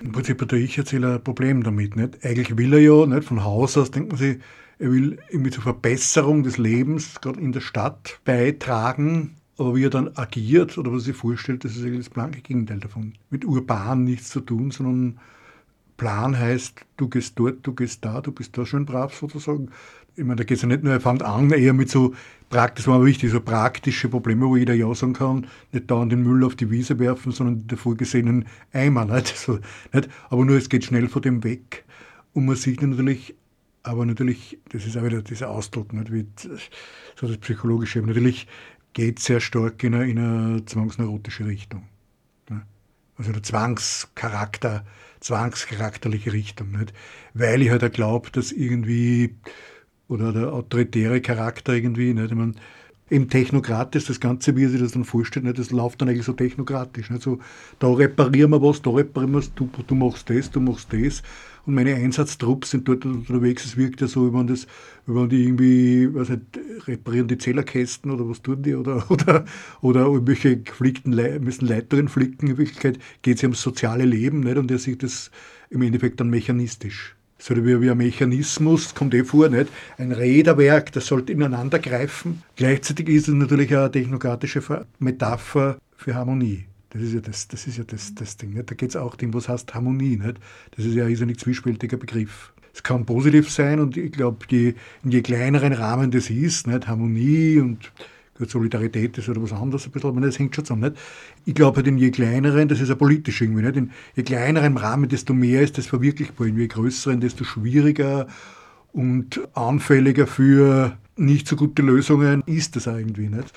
Im 0.00 0.12
Prinzip 0.12 0.40
hat 0.40 0.52
der 0.52 0.60
Ich-Erzähler 0.60 1.16
ein 1.16 1.24
Problem 1.24 1.64
damit. 1.64 1.96
Nicht? 1.96 2.24
Eigentlich 2.24 2.56
will 2.56 2.72
er 2.72 2.80
ja, 2.80 3.06
nicht? 3.06 3.24
von 3.24 3.42
Haus 3.42 3.76
aus 3.76 3.90
denkt 3.90 4.10
man 4.10 4.18
sich, 4.18 4.38
er 4.78 4.92
will 4.92 5.18
irgendwie 5.28 5.50
zur 5.50 5.64
Verbesserung 5.64 6.44
des 6.44 6.56
Lebens, 6.56 7.20
gerade 7.20 7.40
in 7.40 7.50
der 7.50 7.60
Stadt, 7.60 8.20
beitragen 8.24 9.34
aber 9.58 9.74
wie 9.74 9.84
er 9.84 9.90
dann 9.90 10.16
agiert 10.16 10.78
oder 10.78 10.92
was 10.92 11.02
er 11.02 11.06
sich 11.06 11.16
vorstellt, 11.16 11.64
das 11.64 11.76
ist 11.76 11.82
eigentlich 11.82 12.06
das 12.06 12.10
blanke 12.10 12.40
Gegenteil 12.40 12.78
davon. 12.78 13.14
Mit 13.30 13.44
urban 13.44 14.04
nichts 14.04 14.30
zu 14.30 14.40
tun, 14.40 14.70
sondern 14.70 15.18
Plan 15.96 16.38
heißt, 16.38 16.80
du 16.96 17.08
gehst 17.08 17.38
dort, 17.38 17.66
du 17.66 17.74
gehst 17.74 18.04
da, 18.04 18.20
du 18.20 18.30
bist 18.30 18.56
da 18.56 18.64
schön 18.64 18.86
brav 18.86 19.14
sozusagen. 19.14 19.70
ich 20.14 20.24
meine, 20.24 20.36
da 20.36 20.44
geht 20.44 20.56
es 20.56 20.62
ja 20.62 20.68
nicht 20.68 20.84
nur, 20.84 20.92
er 20.92 21.00
fängt 21.00 21.24
an, 21.24 21.50
eher 21.50 21.74
mit 21.74 21.90
so 21.90 22.14
praktisch, 22.50 22.86
war 22.86 23.04
wichtig, 23.04 23.32
so 23.32 23.40
praktische 23.40 24.08
Probleme, 24.08 24.46
wo 24.46 24.56
jeder 24.56 24.74
Ja 24.74 24.94
sagen 24.94 25.12
kann, 25.12 25.48
nicht 25.72 25.90
dauernd 25.90 26.12
den 26.12 26.22
Müll 26.22 26.44
auf 26.44 26.54
die 26.54 26.70
Wiese 26.70 27.00
werfen, 27.00 27.32
sondern 27.32 27.58
die 27.58 27.66
davor 27.66 27.96
gesehenen 27.96 28.46
Eimer, 28.72 29.04
nicht? 29.12 29.36
So, 29.36 29.58
nicht? 29.92 30.08
Aber 30.30 30.44
nur, 30.44 30.56
es 30.56 30.68
geht 30.68 30.84
schnell 30.84 31.08
von 31.08 31.22
dem 31.22 31.42
weg. 31.42 31.84
Und 32.32 32.46
man 32.46 32.54
sieht 32.54 32.80
natürlich, 32.80 33.34
aber 33.82 34.06
natürlich, 34.06 34.58
das 34.68 34.86
ist 34.86 34.96
auch 34.96 35.04
wieder 35.04 35.20
dieser 35.20 35.50
Ausdruck, 35.50 35.92
nicht? 35.92 36.12
Wie, 36.12 36.26
so 37.16 37.26
das 37.26 37.38
Psychologische, 37.38 38.00
natürlich 38.02 38.46
geht 38.98 39.20
sehr 39.20 39.38
stark 39.38 39.84
in 39.84 39.94
eine, 39.94 40.10
in 40.10 40.18
eine 40.18 40.64
zwangsneurotische 40.64 41.46
Richtung. 41.46 41.84
Ne? 42.50 42.62
Also 43.16 43.30
der 43.30 43.44
Zwangscharakter, 43.44 44.84
zwangscharakterliche 45.20 46.32
Richtung. 46.32 46.72
Nicht? 46.72 46.92
Weil 47.32 47.62
ich 47.62 47.70
halt 47.70 47.84
auch 47.84 47.92
glaube, 47.92 48.32
dass 48.32 48.50
irgendwie 48.50 49.36
oder 50.08 50.32
der 50.32 50.52
autoritäre 50.52 51.20
Charakter 51.20 51.74
irgendwie. 51.74 52.12
Nicht? 52.12 52.32
Ich 52.32 52.36
meine, 52.36 52.54
eben 53.10 53.28
technokratisch, 53.28 54.06
das 54.06 54.20
Ganze, 54.20 54.56
wie 54.56 54.64
er 54.64 54.70
sich 54.70 54.80
das 54.80 54.92
dann 54.92 55.04
vorstellt, 55.04 55.44
nicht? 55.44 55.58
das 55.58 55.70
läuft 55.70 56.00
dann 56.00 56.08
eigentlich 56.08 56.26
so 56.26 56.32
technokratisch. 56.32 57.10
Nicht? 57.10 57.22
So, 57.22 57.38
da 57.78 57.92
reparieren 57.92 58.50
wir 58.50 58.62
was, 58.62 58.82
da 58.82 58.90
reparieren 58.90 59.32
wir 59.32 59.38
was, 59.38 59.54
du, 59.54 59.68
du 59.86 59.94
machst 59.94 60.28
das, 60.30 60.50
du 60.50 60.60
machst 60.60 60.92
das. 60.92 61.22
Und 61.66 61.74
meine 61.74 61.94
Einsatztrupps 61.94 62.70
sind 62.70 62.88
dort 62.88 63.04
unterwegs. 63.04 63.64
Es 63.66 63.76
wirkt 63.76 64.00
ja 64.00 64.06
so, 64.06 64.26
wie 64.26 64.34
man 64.34 64.46
das, 64.46 64.66
wie 65.06 65.12
man 65.12 65.28
die 65.28 65.44
irgendwie, 65.44 66.14
was 66.14 66.30
nicht, 66.30 66.42
reparieren 66.86 67.28
die 67.28 67.36
Zählerkästen 67.36 68.10
oder 68.10 68.28
was 68.28 68.40
tun 68.40 68.62
die 68.62 68.74
oder, 68.74 69.04
oder, 69.10 69.44
oder 69.82 70.06
irgendwelche 70.06 70.62
geflickten 70.62 71.12
Le 71.12 71.38
müssen 71.40 71.66
Leitungen 71.66 72.08
flicken. 72.08 72.48
In 72.48 72.58
Wirklichkeit 72.58 72.98
geht 73.22 73.36
es 73.36 73.42
ja 73.42 73.48
ums 73.48 73.62
soziale 73.62 74.04
Leben 74.04 74.40
nicht? 74.40 74.56
und 74.56 74.70
er 74.70 74.78
sieht 74.78 75.02
das 75.02 75.30
im 75.70 75.82
Endeffekt 75.82 76.20
dann 76.20 76.30
mechanistisch 76.30 77.17
so 77.38 77.54
wie, 77.64 77.90
ein 77.90 77.96
Mechanismus, 77.96 78.94
kommt 78.94 79.14
eh 79.14 79.24
vor, 79.24 79.48
nicht? 79.48 79.70
ein 79.96 80.12
Räderwerk, 80.12 80.92
das 80.92 81.06
sollte 81.06 81.32
ineinander 81.32 81.78
greifen. 81.78 82.42
Gleichzeitig 82.56 83.08
ist 83.08 83.28
es 83.28 83.34
natürlich 83.34 83.74
eine 83.76 83.90
technokratische 83.90 84.62
Metapher 84.98 85.78
für 85.96 86.14
Harmonie. 86.14 86.66
Das 86.90 87.02
ist 87.02 87.12
ja 87.12 87.20
das, 87.20 87.48
das, 87.48 87.66
ist 87.66 87.78
ja 87.78 87.84
das, 87.84 88.14
das 88.14 88.36
Ding. 88.36 88.54
Nicht? 88.54 88.70
Da 88.70 88.74
geht 88.74 88.90
es 88.90 88.96
auch 88.96 89.14
darum, 89.14 89.34
was 89.34 89.48
heißt 89.48 89.74
Harmonie. 89.74 90.16
Nicht? 90.16 90.38
Das 90.76 90.84
ist 90.84 90.94
ja 90.94 91.04
ein 91.04 91.10
irrsinnig 91.10 91.38
zwiespältiger 91.38 91.96
Begriff. 91.96 92.52
Es 92.72 92.82
kann 92.82 93.04
positiv 93.04 93.50
sein 93.50 93.80
und 93.80 93.96
ich 93.96 94.12
glaube, 94.12 94.38
je, 94.48 94.74
in 95.04 95.10
je 95.10 95.22
kleineren 95.22 95.72
Rahmen 95.72 96.10
das 96.10 96.30
ist, 96.30 96.66
nicht? 96.66 96.86
Harmonie 96.86 97.58
und 97.58 97.92
Gut, 98.38 98.50
Solidarität 98.50 99.18
ist 99.18 99.28
oder 99.28 99.42
was 99.42 99.52
anderes 99.52 99.86
ein 99.86 99.90
bisschen, 99.90 100.10
aber 100.10 100.20
das 100.20 100.38
hängt 100.38 100.54
schon 100.54 100.64
zusammen. 100.64 100.92
Nicht? 100.92 101.02
Ich 101.44 101.54
glaube 101.54 101.78
halt, 101.78 101.88
in 101.88 101.98
je 101.98 102.12
kleineren, 102.12 102.68
das 102.68 102.80
ist 102.80 102.88
ja 102.88 102.94
politisch 102.94 103.40
irgendwie, 103.40 103.62
nicht? 103.62 103.76
in 103.76 103.90
je 104.14 104.22
kleineren 104.22 104.76
Rahmen, 104.76 105.08
desto 105.08 105.34
mehr 105.34 105.60
ist 105.62 105.76
das 105.76 105.86
verwirklichbar, 105.86 106.46
in 106.46 106.56
je 106.56 106.68
größeren, 106.68 107.20
desto 107.20 107.42
schwieriger 107.42 108.28
und 108.92 109.40
anfälliger 109.54 110.28
für 110.28 110.96
nicht 111.16 111.48
so 111.48 111.56
gute 111.56 111.82
Lösungen 111.82 112.44
ist 112.46 112.76
das 112.76 112.86
irgendwie 112.86 113.28
nicht. 113.28 113.52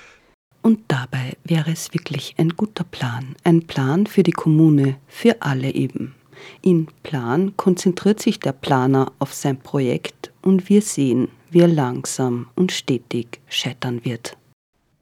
Und 0.63 0.79
dabei 0.87 1.33
wäre 1.43 1.71
es 1.71 1.93
wirklich 1.93 2.33
ein 2.39 2.49
guter 2.49 2.83
Plan, 2.83 3.35
ein 3.43 3.67
Plan 3.67 4.07
für 4.07 4.23
die 4.23 4.31
Kommune, 4.31 4.97
für 5.07 5.43
alle 5.43 5.71
eben. 5.73 6.15
In 6.63 6.87
Plan 7.03 7.55
konzentriert 7.55 8.19
sich 8.19 8.39
der 8.39 8.53
Planer 8.53 9.11
auf 9.19 9.33
sein 9.33 9.59
Projekt 9.59 10.31
und 10.41 10.69
wir 10.69 10.81
sehen, 10.81 11.27
wie 11.51 11.59
er 11.59 11.67
langsam 11.67 12.47
und 12.55 12.71
stetig 12.71 13.41
scheitern 13.47 14.03
wird 14.03 14.37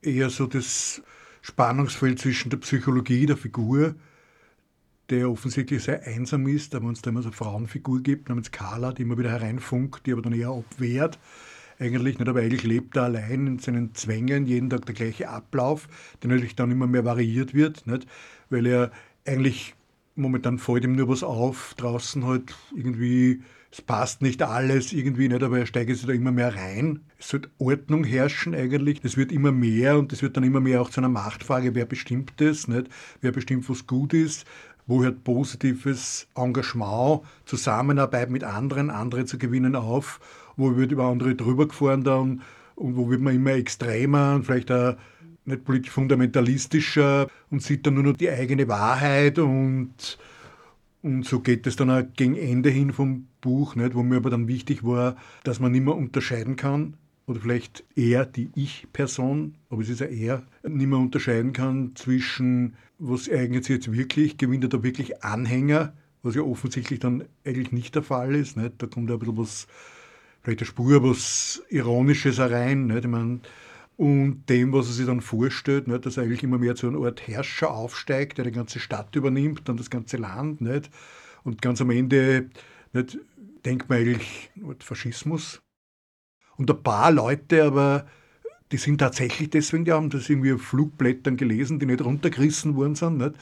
eher 0.02 0.30
so 0.30 0.48
das 0.48 1.02
Spannungsfeld 1.42 2.20
zwischen 2.20 2.50
der 2.50 2.58
Psychologie 2.58 3.26
der 3.26 3.38
Figur, 3.38 3.96
der 5.10 5.30
offensichtlich 5.30 5.84
sehr 5.84 6.06
einsam 6.06 6.48
ist, 6.48 6.76
aber 6.76 6.88
uns 6.88 7.02
da 7.02 7.10
immer 7.10 7.22
so 7.22 7.30
eine 7.30 7.36
Frauenfigur 7.36 8.02
gibt, 8.02 8.30
namens 8.30 8.52
Carla, 8.52 8.92
die 8.92 9.04
immer 9.04 9.18
wieder 9.18 9.32
hereinfunkt, 9.32 10.06
die 10.06 10.12
aber 10.12 10.22
dann 10.22 10.34
eher 10.34 10.50
abwehrt. 10.50 11.18
Eigentlich 11.80 12.20
nicht, 12.20 12.28
aber 12.28 12.42
eigentlich 12.42 12.64
lebt 12.64 12.98
er 12.98 13.04
allein 13.04 13.48
in 13.48 13.60
seinen 13.60 13.96
Zwängen, 13.96 14.46
jeden 14.46 14.70
Tag 14.70 14.86
der 14.86 14.96
gleiche 14.96 15.30
Ablauf, 15.30 15.88
der 16.22 16.30
natürlich 16.30 16.56
dann 16.56 16.72
immer 16.72 16.88
mehr 16.88 17.06
variiert 17.06 17.54
wird, 17.54 17.88
nicht? 17.88 18.06
weil 18.50 18.66
er 18.66 18.92
eigentlich 19.26 19.76
momentan 20.16 20.60
fällt 20.60 20.84
ihm 20.84 20.96
nur 20.96 21.08
was 21.08 21.24
auf, 21.24 21.74
draußen 21.78 22.26
halt 22.26 22.54
irgendwie 22.76 23.42
es 23.72 23.82
passt 23.84 24.24
nicht 24.24 24.42
alles 24.42 24.94
irgendwie 24.94 25.30
nicht, 25.30 25.44
aber 25.44 25.60
er 25.60 25.66
steigt 25.68 25.90
jetzt 25.90 26.08
da 26.08 26.12
immer 26.12 26.32
mehr 26.32 26.56
rein. 26.56 27.02
Es 27.20 27.34
wird 27.34 27.50
Ordnung 27.60 28.04
herrschen 28.04 28.56
eigentlich. 28.56 29.00
Es 29.04 29.16
wird 29.16 29.32
immer 29.32 29.52
mehr 29.52 30.00
und 30.00 30.12
es 30.12 30.24
wird 30.24 30.38
dann 30.38 30.44
immer 30.44 30.60
mehr 30.60 30.82
auch 30.82 30.90
zu 30.90 31.02
einer 31.02 31.10
Machtfrage, 31.10 31.76
wer 31.76 31.86
bestimmt 31.86 32.34
das, 32.38 32.68
nicht? 32.68 32.90
Wer 33.22 33.32
bestimmt, 33.32 33.70
was 33.70 33.86
gut 33.86 34.14
ist, 34.14 34.48
wo 34.88 35.04
hört 35.04 35.24
positives 35.24 36.28
Engagement, 36.36 37.22
Zusammenarbeit 37.46 38.32
mit 38.32 38.44
anderen, 38.44 38.90
andere 38.90 39.26
zu 39.26 39.38
gewinnen 39.38 39.76
auf, 39.76 40.20
wo 40.58 40.76
wird 40.76 40.92
über 40.92 41.06
andere 41.06 41.36
drüber 41.36 41.68
gefahren 41.68 42.04
dann 42.04 42.42
und 42.74 42.98
wo 42.98 43.08
wird 43.12 43.22
man 43.22 43.36
immer 43.36 43.52
extremer 43.52 44.34
und 44.34 44.46
vielleicht 44.46 44.72
auch 44.72 44.96
nicht 45.46 45.64
politisch 45.64 45.92
fundamentalistischer 45.92 47.28
und 47.52 47.62
sieht 47.62 47.86
dann 47.86 47.96
nur 47.96 48.04
noch 48.04 48.18
die 48.18 48.32
eigene 48.32 48.68
Wahrheit 48.68 49.38
und 49.38 50.18
und 51.02 51.26
so 51.26 51.40
geht 51.40 51.66
es 51.68 51.76
dann 51.76 51.90
auch 51.90 52.04
gegen 52.16 52.36
Ende 52.36 52.70
hin 52.70 52.92
vom 52.92 53.28
Buch, 53.42 53.76
nicht, 53.76 53.96
wo 53.96 54.04
mir 54.04 54.18
aber 54.18 54.30
dann 54.30 54.48
wichtig 54.48 54.84
war, 54.84 55.16
dass 55.44 55.60
man 55.60 55.72
nicht 55.72 55.86
mehr 55.86 55.96
unterscheiden 55.96 56.56
kann, 56.56 56.96
oder 57.30 57.40
vielleicht 57.40 57.84
eher 57.96 58.26
die 58.26 58.50
Ich-Person, 58.56 59.56
aber 59.70 59.82
es 59.82 59.90
ist 59.90 60.00
ja 60.00 60.08
eher, 60.08 60.44
nicht 60.68 60.88
mehr 60.88 60.98
unterscheiden 60.98 61.54
kann 61.54 61.92
zwischen, 61.96 62.76
was 62.98 63.30
eignet 63.30 63.66
sich 63.66 63.76
jetzt 63.76 63.92
wirklich, 63.92 64.38
gewinnt 64.38 64.64
er 64.64 64.70
da 64.70 64.82
wirklich 64.82 65.24
Anhänger, 65.24 65.94
was 66.24 66.36
ja 66.36 66.42
offensichtlich 66.42 67.00
dann 67.00 67.24
eigentlich 67.46 67.72
nicht 67.72 67.96
der 67.96 68.04
Fall 68.04 68.36
ist. 68.36 68.58
Nicht? 68.58 68.74
Da 68.80 68.88
kommt 68.88 69.10
ja 69.10 69.16
ein 69.16 69.20
bisschen 69.20 69.38
was, 69.38 69.68
vielleicht 70.42 70.60
eine 70.60 70.66
Spur, 70.66 71.04
was 71.04 71.62
Ironisches 71.70 72.40
herein. 72.40 72.88
Nicht? 72.88 73.06
Ich 73.06 73.12
meine, 73.12 73.42
und 74.00 74.46
dem, 74.48 74.72
was 74.72 74.88
er 74.88 74.94
sich 74.94 75.08
dann 75.08 75.20
vorstellt, 75.20 75.90
nicht, 75.90 76.06
dass 76.06 76.16
er 76.16 76.24
eigentlich 76.24 76.42
immer 76.42 76.58
mehr 76.58 76.74
zu 76.74 76.88
einer 76.88 77.04
Art 77.06 77.28
Herrscher 77.28 77.70
aufsteigt, 77.70 78.38
der 78.38 78.46
die 78.46 78.54
ganze 78.54 78.80
Stadt 78.80 79.14
übernimmt, 79.14 79.68
dann 79.68 79.76
das 79.76 79.90
ganze 79.90 80.16
Land. 80.16 80.62
Nicht? 80.62 80.90
Und 81.44 81.62
ganz 81.62 81.82
am 81.82 81.90
Ende 81.90 82.50
nicht, 82.94 83.20
denkt 83.66 83.90
man 83.90 83.98
eigentlich 83.98 84.52
Faschismus. 84.80 85.62
Und 86.56 86.72
ein 86.72 86.82
paar 86.82 87.12
Leute 87.12 87.66
aber, 87.66 88.08
die 88.72 88.78
sind 88.78 89.00
tatsächlich 89.00 89.50
deswegen, 89.50 89.84
die 89.84 89.92
haben 89.92 90.10
das 90.10 90.30
irgendwie 90.30 90.54
auf 90.54 90.62
Flugblättern 90.62 91.36
gelesen, 91.36 91.78
die 91.80 91.86
nicht 91.86 92.02
runtergerissen 92.02 92.78
worden 92.78 92.96
sind. 92.96 93.18
Nicht? 93.18 93.34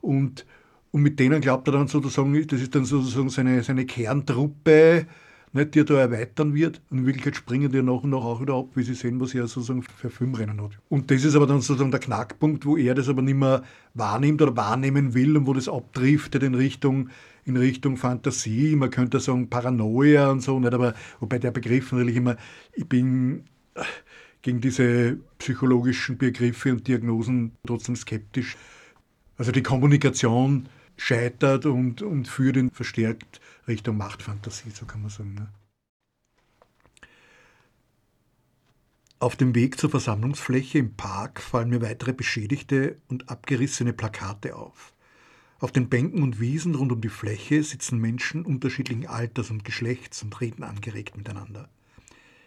Und, 0.00 0.44
und 0.90 1.02
mit 1.02 1.20
denen 1.20 1.40
glaubt 1.40 1.68
er 1.68 1.72
dann 1.74 1.86
sozusagen, 1.86 2.34
das 2.48 2.60
ist 2.60 2.74
dann 2.74 2.84
sozusagen 2.84 3.28
seine, 3.28 3.62
seine 3.62 3.86
Kerntruppe, 3.86 5.06
nicht, 5.52 5.74
die 5.74 5.80
er 5.80 5.84
da 5.84 6.00
erweitern 6.00 6.54
wird. 6.54 6.80
Und 6.90 6.98
in 6.98 7.06
Wirklichkeit 7.06 7.36
springen 7.36 7.72
die 7.72 7.82
nach 7.82 8.02
und 8.02 8.10
nach 8.10 8.18
auch 8.18 8.40
wieder 8.40 8.54
ab, 8.54 8.68
wie 8.74 8.82
sie 8.82 8.94
sehen, 8.94 9.20
was 9.20 9.34
er 9.34 9.46
sozusagen 9.46 9.82
für 9.82 10.10
Filmrennen 10.10 10.60
hat. 10.62 10.78
Und 10.88 11.10
das 11.10 11.24
ist 11.24 11.34
aber 11.34 11.46
dann 11.46 11.60
sozusagen 11.60 11.90
der 11.90 12.00
Knackpunkt, 12.00 12.64
wo 12.66 12.76
er 12.76 12.94
das 12.94 13.08
aber 13.08 13.22
nicht 13.22 13.36
mehr 13.36 13.62
wahrnimmt 13.94 14.40
oder 14.42 14.56
wahrnehmen 14.56 15.14
will 15.14 15.36
und 15.36 15.46
wo 15.46 15.52
das 15.52 15.68
abdriftet 15.68 16.42
in 16.42 16.54
Richtung, 16.54 17.10
in 17.44 17.56
Richtung 17.56 17.96
Fantasie. 17.96 18.76
Man 18.76 18.90
könnte 18.90 19.18
sagen 19.18 19.48
Paranoia 19.48 20.30
und 20.30 20.40
so, 20.40 20.58
nicht? 20.60 20.72
aber 20.72 20.94
wobei 21.18 21.38
der 21.38 21.50
Begriff 21.50 21.90
natürlich 21.92 22.16
immer, 22.16 22.36
ich 22.74 22.88
bin 22.88 23.44
gegen 24.42 24.60
diese 24.60 25.18
psychologischen 25.38 26.16
Begriffe 26.16 26.72
und 26.72 26.86
Diagnosen 26.86 27.52
trotzdem 27.66 27.96
skeptisch. 27.96 28.56
Also 29.36 29.52
die 29.52 29.62
Kommunikation 29.62 30.68
scheitert 31.00 31.64
und, 31.64 32.02
und 32.02 32.28
führt 32.28 32.56
ihn 32.56 32.70
verstärkt 32.70 33.40
Richtung 33.66 33.96
Machtfantasie, 33.96 34.70
so 34.70 34.84
kann 34.84 35.00
man 35.00 35.10
sagen. 35.10 35.34
Ne? 35.34 35.48
Auf 39.18 39.36
dem 39.36 39.54
Weg 39.54 39.78
zur 39.78 39.90
Versammlungsfläche 39.90 40.78
im 40.78 40.94
Park 40.94 41.40
fallen 41.40 41.70
mir 41.70 41.80
weitere 41.80 42.12
beschädigte 42.12 42.98
und 43.08 43.30
abgerissene 43.30 43.92
Plakate 43.92 44.56
auf. 44.56 44.92
Auf 45.58 45.72
den 45.72 45.88
Bänken 45.88 46.22
und 46.22 46.40
Wiesen 46.40 46.74
rund 46.74 46.92
um 46.92 47.00
die 47.00 47.08
Fläche 47.08 47.62
sitzen 47.62 47.98
Menschen 47.98 48.44
unterschiedlichen 48.44 49.06
Alters 49.06 49.50
und 49.50 49.64
Geschlechts 49.64 50.22
und 50.22 50.40
reden 50.40 50.62
angeregt 50.62 51.16
miteinander. 51.16 51.68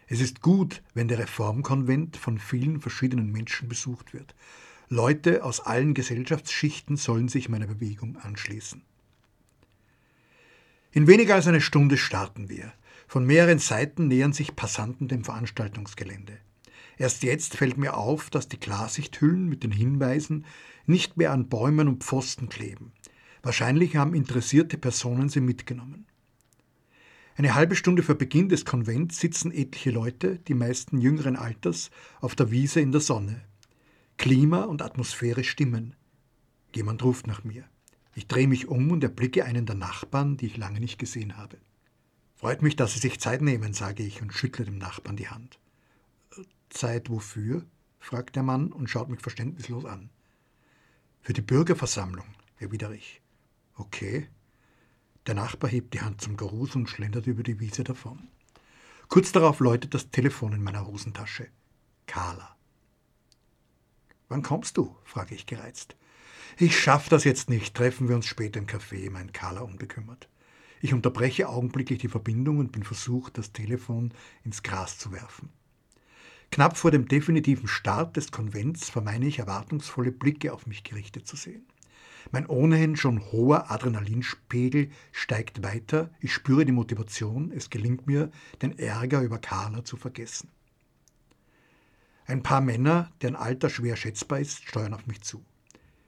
Es 0.07 0.21
ist 0.21 0.41
gut, 0.41 0.83
wenn 0.93 1.07
der 1.07 1.19
Reformkonvent 1.19 2.17
von 2.17 2.37
vielen 2.37 2.81
verschiedenen 2.81 3.31
Menschen 3.31 3.67
besucht 3.67 4.13
wird. 4.13 4.35
Leute 4.93 5.43
aus 5.43 5.59
allen 5.59 5.95
Gesellschaftsschichten 5.95 6.97
sollen 6.97 7.27
sich 7.27 7.49
meiner 7.49 7.65
Bewegung 7.65 8.15
anschließen. 8.15 8.83
In 10.91 11.07
weniger 11.07 11.33
als 11.33 11.47
einer 11.47 11.61
Stunde 11.61 11.97
starten 11.97 12.47
wir. 12.47 12.71
Von 13.07 13.25
mehreren 13.25 13.57
Seiten 13.57 14.07
nähern 14.07 14.33
sich 14.33 14.55
Passanten 14.55 15.07
dem 15.07 15.23
Veranstaltungsgelände. 15.23 16.37
Erst 16.99 17.23
jetzt 17.23 17.57
fällt 17.57 17.79
mir 17.79 17.97
auf, 17.97 18.29
dass 18.29 18.47
die 18.47 18.57
Klarsichthüllen 18.57 19.49
mit 19.49 19.63
den 19.63 19.71
Hinweisen 19.71 20.45
nicht 20.85 21.17
mehr 21.17 21.31
an 21.31 21.49
Bäumen 21.49 21.87
und 21.87 22.03
Pfosten 22.03 22.47
kleben. 22.47 22.91
Wahrscheinlich 23.41 23.95
haben 23.95 24.13
interessierte 24.13 24.77
Personen 24.77 25.27
sie 25.27 25.41
mitgenommen. 25.41 26.05
Eine 27.35 27.55
halbe 27.55 27.75
Stunde 27.75 28.03
vor 28.03 28.13
Beginn 28.13 28.47
des 28.47 28.63
Konvents 28.63 29.19
sitzen 29.19 29.51
etliche 29.51 29.89
Leute, 29.89 30.37
die 30.47 30.53
meisten 30.53 31.01
jüngeren 31.01 31.35
Alters, 31.35 31.89
auf 32.21 32.35
der 32.35 32.51
Wiese 32.51 32.79
in 32.79 32.91
der 32.91 33.01
Sonne. 33.01 33.41
Klima 34.17 34.63
und 34.63 34.81
Atmosphäre 34.81 35.43
stimmen. 35.43 35.95
Jemand 36.75 37.03
ruft 37.03 37.27
nach 37.27 37.43
mir. 37.43 37.65
Ich 38.15 38.27
drehe 38.27 38.47
mich 38.47 38.67
um 38.67 38.91
und 38.91 39.03
erblicke 39.03 39.45
einen 39.45 39.65
der 39.65 39.75
Nachbarn, 39.75 40.37
die 40.37 40.45
ich 40.45 40.57
lange 40.57 40.79
nicht 40.79 40.99
gesehen 40.99 41.37
habe. 41.37 41.57
Freut 42.35 42.61
mich, 42.61 42.75
dass 42.75 42.93
Sie 42.93 42.99
sich 42.99 43.19
Zeit 43.19 43.41
nehmen, 43.41 43.73
sage 43.73 44.03
ich 44.03 44.21
und 44.21 44.33
schüttle 44.33 44.65
dem 44.65 44.77
Nachbarn 44.77 45.15
die 45.15 45.29
Hand. 45.29 45.59
Zeit 46.69 47.09
wofür? 47.09 47.65
fragt 47.99 48.35
der 48.35 48.43
Mann 48.43 48.71
und 48.71 48.89
schaut 48.89 49.09
mich 49.09 49.21
verständnislos 49.21 49.85
an. 49.85 50.09
Für 51.21 51.33
die 51.33 51.41
Bürgerversammlung, 51.41 52.25
erwidere 52.59 52.95
ich. 52.95 53.21
Okay. 53.75 54.27
Der 55.25 55.35
Nachbar 55.35 55.69
hebt 55.69 55.93
die 55.93 56.01
Hand 56.01 56.19
zum 56.19 56.35
Gruß 56.35 56.75
und 56.75 56.89
schlendert 56.89 57.27
über 57.27 57.43
die 57.43 57.61
Wiese 57.61 57.85
davon. 57.85 58.27
Kurz 59.07 59.31
darauf 59.31 59.59
läutet 59.59 59.93
das 59.93 60.09
Telefon 60.09 60.53
in 60.53 60.63
meiner 60.63 60.85
Hosentasche. 60.85 61.47
Carla. 62.07 62.52
Wann 64.29 64.41
kommst 64.41 64.77
du? 64.77 64.95
frage 65.03 65.35
ich 65.35 65.45
gereizt. 65.45 65.95
Ich 66.57 66.79
schaff 66.79 67.09
das 67.09 67.23
jetzt 67.23 67.49
nicht, 67.49 67.75
treffen 67.75 68.07
wir 68.07 68.15
uns 68.15 68.27
später 68.27 68.59
im 68.59 68.67
Café, 68.67 69.09
meint 69.09 69.33
Carla 69.33 69.61
unbekümmert. 69.61 70.29
Ich 70.81 70.93
unterbreche 70.93 71.49
augenblicklich 71.49 71.99
die 71.99 72.09
Verbindung 72.09 72.59
und 72.59 72.71
bin 72.71 72.83
versucht, 72.83 73.37
das 73.37 73.53
Telefon 73.53 74.13
ins 74.43 74.63
Gras 74.63 74.97
zu 74.97 75.11
werfen. 75.11 75.49
Knapp 76.51 76.77
vor 76.77 76.91
dem 76.91 77.07
definitiven 77.07 77.67
Start 77.67 78.15
des 78.15 78.31
Konvents 78.31 78.89
vermeine 78.89 79.25
ich 79.25 79.39
erwartungsvolle 79.39 80.11
Blicke 80.11 80.53
auf 80.53 80.67
mich 80.67 80.83
gerichtet 80.83 81.25
zu 81.27 81.35
sehen. 81.35 81.65
Mein 82.31 82.45
ohnehin 82.45 82.95
schon 82.95 83.31
hoher 83.31 83.71
Adrenalinspiegel 83.71 84.91
steigt 85.11 85.63
weiter, 85.63 86.09
ich 86.19 86.33
spüre 86.33 86.65
die 86.65 86.71
Motivation, 86.71 87.51
es 87.51 87.69
gelingt 87.69 88.05
mir, 88.05 88.29
den 88.61 88.77
Ärger 88.77 89.21
über 89.21 89.39
Carla 89.39 89.83
zu 89.83 89.97
vergessen. 89.97 90.49
Ein 92.33 92.41
paar 92.41 92.61
Männer, 92.61 93.11
deren 93.21 93.35
Alter 93.35 93.69
schwer 93.69 93.95
schätzbar 93.95 94.39
ist, 94.39 94.63
steuern 94.63 94.95
auf 94.95 95.05
mich 95.05 95.21
zu. 95.21 95.45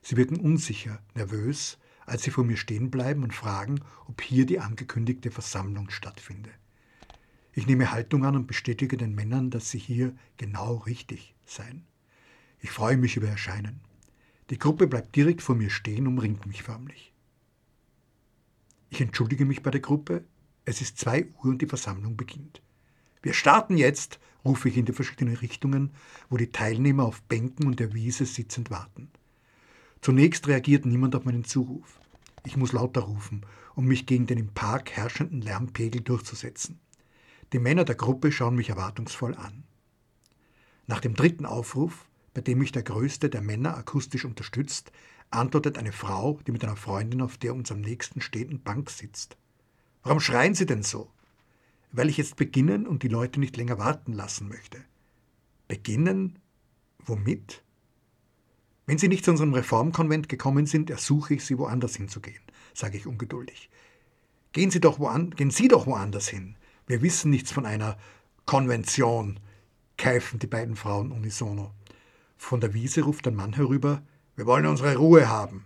Sie 0.01 0.17
wirken 0.17 0.39
unsicher, 0.39 0.99
nervös, 1.13 1.77
als 2.07 2.23
sie 2.23 2.31
vor 2.31 2.43
mir 2.43 2.57
stehen 2.57 2.89
bleiben 2.89 3.21
und 3.21 3.31
fragen, 3.31 3.81
ob 4.07 4.23
hier 4.23 4.47
die 4.47 4.59
angekündigte 4.59 5.29
Versammlung 5.29 5.91
stattfinde. 5.91 6.49
Ich 7.53 7.67
nehme 7.67 7.91
Haltung 7.91 8.25
an 8.25 8.35
und 8.35 8.47
bestätige 8.47 8.97
den 8.97 9.13
Männern, 9.13 9.51
dass 9.51 9.69
sie 9.69 9.77
hier 9.77 10.15
genau 10.37 10.77
richtig 10.77 11.35
seien. 11.45 11.85
Ich 12.59 12.71
freue 12.71 12.97
mich 12.97 13.15
über 13.17 13.27
Erscheinen. 13.27 13.81
Die 14.49 14.57
Gruppe 14.57 14.87
bleibt 14.87 15.15
direkt 15.15 15.43
vor 15.43 15.53
mir 15.53 15.69
stehen, 15.69 16.07
umringt 16.07 16.47
mich 16.47 16.63
förmlich. 16.63 17.13
Ich 18.89 18.99
entschuldige 18.99 19.45
mich 19.45 19.61
bei 19.61 19.69
der 19.69 19.81
Gruppe. 19.81 20.25
Es 20.65 20.81
ist 20.81 20.97
zwei 20.97 21.27
Uhr 21.43 21.51
und 21.51 21.61
die 21.61 21.67
Versammlung 21.67 22.17
beginnt. 22.17 22.63
Wir 23.25 23.33
starten 23.33 23.75
jetzt, 23.75 24.19
rufe 24.45 24.69
ich 24.69 24.77
in 24.77 24.85
die 24.85 24.93
verschiedenen 24.93 25.35
Richtungen, 25.35 25.89
wo 26.29 26.37
die 26.37 26.51
Teilnehmer 26.51 27.05
auf 27.05 27.23
Bänken 27.23 27.65
und 27.65 27.79
der 27.79 27.95
Wiese 27.95 28.23
sitzend 28.23 28.69
warten. 28.69 29.09
Zunächst 29.99 30.47
reagiert 30.47 30.85
niemand 30.85 31.15
auf 31.15 31.25
meinen 31.25 31.43
Zuruf. 31.43 31.99
Ich 32.45 32.55
muss 32.55 32.71
lauter 32.71 33.01
rufen, 33.01 33.43
um 33.73 33.85
mich 33.85 34.05
gegen 34.05 34.27
den 34.27 34.37
im 34.37 34.53
Park 34.53 34.91
herrschenden 34.91 35.41
Lärmpegel 35.41 36.01
durchzusetzen. 36.01 36.79
Die 37.51 37.57
Männer 37.57 37.83
der 37.83 37.95
Gruppe 37.95 38.31
schauen 38.31 38.53
mich 38.53 38.69
erwartungsvoll 38.69 39.33
an. 39.33 39.63
Nach 40.85 40.99
dem 40.99 41.15
dritten 41.15 41.47
Aufruf, 41.47 42.07
bei 42.35 42.41
dem 42.41 42.59
mich 42.59 42.73
der 42.73 42.83
größte 42.83 43.31
der 43.31 43.41
Männer 43.41 43.75
akustisch 43.75 44.25
unterstützt, 44.25 44.91
antwortet 45.31 45.79
eine 45.79 45.93
Frau, 45.93 46.39
die 46.45 46.51
mit 46.51 46.63
einer 46.63 46.75
Freundin 46.75 47.23
auf 47.23 47.37
der 47.37 47.55
uns 47.55 47.71
am 47.71 47.81
nächsten 47.81 48.21
stehenden 48.21 48.61
Bank 48.61 48.91
sitzt. 48.91 49.35
Warum 50.03 50.19
schreien 50.19 50.53
Sie 50.53 50.67
denn 50.67 50.83
so? 50.83 51.09
Weil 51.95 52.09
ich 52.09 52.17
jetzt 52.17 52.35
beginnen 52.35 52.85
und 52.85 53.03
die 53.03 53.07
Leute 53.07 53.39
nicht 53.39 53.55
länger 53.55 53.79
warten 53.79 54.11
lassen 54.11 54.49
möchte. 54.49 54.83
Beginnen? 55.69 56.39
Womit? 56.99 57.63
Wenn 58.85 58.97
Sie 58.97 59.07
nicht 59.07 59.23
zu 59.23 59.31
unserem 59.31 59.53
Reformkonvent 59.53 60.27
gekommen 60.27 60.65
sind, 60.65 60.89
ersuche 60.89 61.35
ich 61.35 61.45
Sie, 61.45 61.57
woanders 61.57 61.95
hinzugehen, 61.95 62.41
sage 62.73 62.97
ich 62.97 63.07
ungeduldig. 63.07 63.69
Gehen 64.51 64.71
Sie 64.71 64.81
doch, 64.81 64.99
woan 64.99 65.31
gehen 65.31 65.51
Sie 65.51 65.69
doch 65.69 65.87
woanders 65.87 66.27
hin. 66.27 66.57
Wir 66.85 67.01
wissen 67.01 67.31
nichts 67.31 67.51
von 67.51 67.65
einer 67.65 67.97
Konvention, 68.45 69.39
keifen 69.97 70.39
die 70.39 70.47
beiden 70.47 70.75
Frauen 70.75 71.11
unisono. 71.11 71.71
Von 72.37 72.59
der 72.59 72.73
Wiese 72.73 73.03
ruft 73.03 73.25
ein 73.27 73.35
Mann 73.35 73.53
herüber, 73.53 74.03
wir 74.35 74.45
wollen 74.45 74.65
unsere 74.65 74.97
Ruhe 74.97 75.29
haben. 75.29 75.65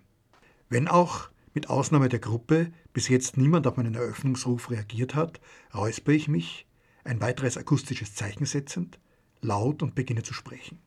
Wenn 0.69 0.87
auch, 0.87 1.29
mit 1.53 1.69
Ausnahme 1.69 2.09
der 2.09 2.19
Gruppe, 2.19 2.71
bis 2.93 3.07
jetzt 3.07 3.37
niemand 3.37 3.67
auf 3.67 3.77
meinen 3.77 3.95
Eröffnungsruf 3.95 4.69
reagiert 4.69 5.15
hat, 5.15 5.39
räusper 5.73 6.11
ich 6.11 6.27
mich, 6.27 6.67
ein 7.03 7.21
weiteres 7.21 7.57
akustisches 7.57 8.15
Zeichen 8.15 8.45
setzend, 8.45 8.99
laut 9.41 9.81
und 9.81 9.95
beginne 9.95 10.23
zu 10.23 10.33
sprechen. 10.33 10.79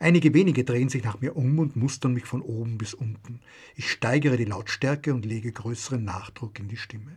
Einige 0.00 0.34
wenige 0.34 0.64
drehen 0.64 0.88
sich 0.88 1.04
nach 1.04 1.20
mir 1.20 1.36
um 1.36 1.58
und 1.58 1.76
mustern 1.76 2.14
mich 2.14 2.24
von 2.24 2.42
oben 2.42 2.78
bis 2.78 2.94
unten. 2.94 3.40
Ich 3.76 3.90
steigere 3.90 4.36
die 4.36 4.44
Lautstärke 4.44 5.14
und 5.14 5.24
lege 5.24 5.52
größeren 5.52 6.04
Nachdruck 6.04 6.58
in 6.58 6.68
die 6.68 6.76
Stimme. 6.76 7.16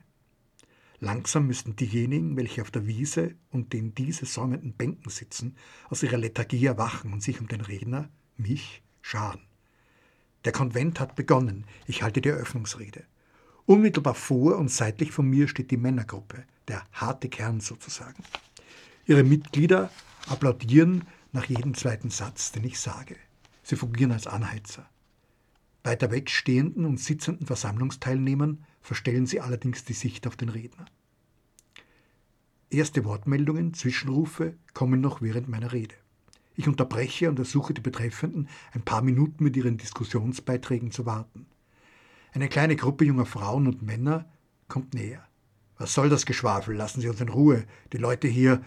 Langsam 0.99 1.47
müssten 1.47 1.75
diejenigen, 1.75 2.37
welche 2.37 2.61
auf 2.61 2.71
der 2.71 2.87
Wiese 2.87 3.35
und 3.51 3.73
den 3.73 3.93
diese 3.93 4.25
säumenden 4.25 4.73
Bänken 4.73 5.09
sitzen, 5.11 5.55
aus 5.89 6.01
ihrer 6.01 6.17
Lethargie 6.17 6.65
erwachen 6.65 7.13
und 7.13 7.21
sich 7.21 7.39
um 7.39 7.47
den 7.47 7.61
Redner, 7.61 8.09
mich, 8.35 8.81
scharen. 9.01 9.46
Der 10.47 10.53
Konvent 10.53 11.01
hat 11.01 11.17
begonnen. 11.17 11.65
Ich 11.87 12.03
halte 12.03 12.21
die 12.21 12.29
Eröffnungsrede. 12.29 13.03
Unmittelbar 13.65 14.15
vor 14.15 14.57
und 14.57 14.71
seitlich 14.71 15.11
von 15.11 15.29
mir 15.29 15.49
steht 15.49 15.71
die 15.71 15.75
Männergruppe, 15.75 16.45
der 16.69 16.87
harte 16.93 17.27
Kern 17.27 17.59
sozusagen. 17.59 18.23
Ihre 19.05 19.25
Mitglieder 19.25 19.91
applaudieren 20.25 21.03
nach 21.33 21.43
jedem 21.43 21.73
zweiten 21.73 22.11
Satz, 22.11 22.53
den 22.53 22.63
ich 22.63 22.79
sage. 22.79 23.17
Sie 23.61 23.75
fungieren 23.75 24.13
als 24.13 24.25
Anheizer. 24.25 24.89
Weiter 25.83 26.11
weg 26.11 26.29
stehenden 26.29 26.85
und 26.85 27.01
sitzenden 27.01 27.45
Versammlungsteilnehmern 27.45 28.63
verstellen 28.79 29.25
sie 29.25 29.41
allerdings 29.41 29.83
die 29.83 29.91
Sicht 29.91 30.27
auf 30.27 30.37
den 30.37 30.47
Redner. 30.47 30.85
Erste 32.69 33.03
Wortmeldungen, 33.03 33.73
Zwischenrufe 33.73 34.55
kommen 34.73 35.01
noch 35.01 35.21
während 35.21 35.49
meiner 35.49 35.73
Rede. 35.73 35.95
Ich 36.57 36.67
unterbreche 36.67 37.29
und 37.29 37.37
ersuche 37.37 37.75
die 37.75 37.81
Betreffenden, 37.81 38.49
ein 38.73 38.81
paar 38.81 39.03
Minuten 39.03 39.43
mit 39.43 39.55
ihren 39.55 39.77
Diskussionsbeiträgen 39.77 40.91
zu 40.91 41.05
warten. 41.05 41.45
Eine 42.33 42.49
kleine 42.49 42.75
Gruppe 42.75 43.05
junger 43.05 43.27
Frauen 43.27 43.67
und 43.67 43.83
Männer 43.83 44.25
kommt 44.67 44.95
näher. 44.95 45.23
Was 45.77 45.93
soll 45.93 46.09
das 46.09 46.25
Geschwafel? 46.25 46.75
Lassen 46.75 46.99
Sie 46.99 47.09
uns 47.09 47.21
in 47.21 47.29
Ruhe. 47.29 47.65
Die 47.93 47.97
Leute 47.97 48.27
hier 48.27 48.63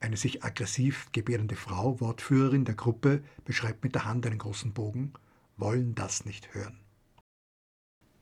eine 0.00 0.16
sich 0.16 0.42
aggressiv 0.42 1.08
gebärdende 1.12 1.54
Frau, 1.54 2.00
Wortführerin 2.00 2.64
der 2.64 2.74
Gruppe, 2.74 3.22
beschreibt 3.44 3.84
mit 3.84 3.94
der 3.94 4.06
Hand 4.06 4.26
einen 4.26 4.38
großen 4.38 4.72
Bogen, 4.72 5.12
wollen 5.58 5.94
das 5.94 6.24
nicht 6.24 6.54
hören. 6.54 6.80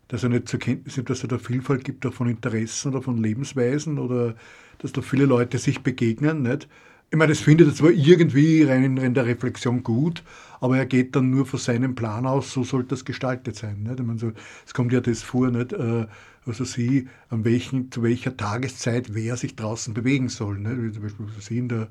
Dass 0.08 0.24
er 0.24 0.30
nicht 0.30 0.48
zur 0.48 0.58
Kenntnis 0.58 0.96
nimmt, 0.96 1.10
dass 1.10 1.22
es 1.22 1.28
da 1.28 1.38
Vielfalt 1.38 1.84
gibt, 1.84 2.04
auch 2.04 2.12
von 2.12 2.28
Interessen 2.28 2.88
oder 2.88 3.02
von 3.02 3.18
Lebensweisen 3.18 4.00
oder 4.00 4.34
dass 4.78 4.90
da 4.92 5.00
viele 5.00 5.26
Leute 5.26 5.58
sich 5.58 5.84
begegnen. 5.84 6.42
Nicht? 6.42 6.68
Ich 7.12 7.18
meine, 7.18 7.32
das 7.32 7.40
findet 7.40 7.66
er 7.66 7.74
zwar 7.74 7.90
irgendwie 7.90 8.62
rein 8.62 8.96
in 8.96 9.14
der 9.14 9.26
Reflexion 9.26 9.82
gut, 9.82 10.22
aber 10.60 10.78
er 10.78 10.86
geht 10.86 11.16
dann 11.16 11.30
nur 11.30 11.44
von 11.44 11.58
seinem 11.58 11.96
Plan 11.96 12.24
aus, 12.24 12.52
so 12.52 12.62
sollte 12.62 12.90
das 12.90 13.04
gestaltet 13.04 13.56
sein. 13.56 13.82
Nicht? 13.82 13.98
Ich 13.98 14.06
meine, 14.06 14.20
so, 14.20 14.30
es 14.64 14.74
kommt 14.74 14.92
ja 14.92 15.00
das 15.00 15.20
vor, 15.20 15.50
nicht? 15.50 15.72
Äh, 15.72 16.06
also 16.46 16.62
sie, 16.64 17.08
an 17.28 17.44
welchen, 17.44 17.90
zu 17.90 18.04
welcher 18.04 18.36
Tageszeit 18.36 19.12
wer 19.12 19.36
sich 19.36 19.56
draußen 19.56 19.92
bewegen 19.92 20.28
soll. 20.28 20.60
Nicht? 20.60 20.82
Wie 20.82 20.92
zum 20.92 21.02
Beispiel 21.02 21.26
sie 21.40 21.58
in 21.58 21.68
der 21.68 21.88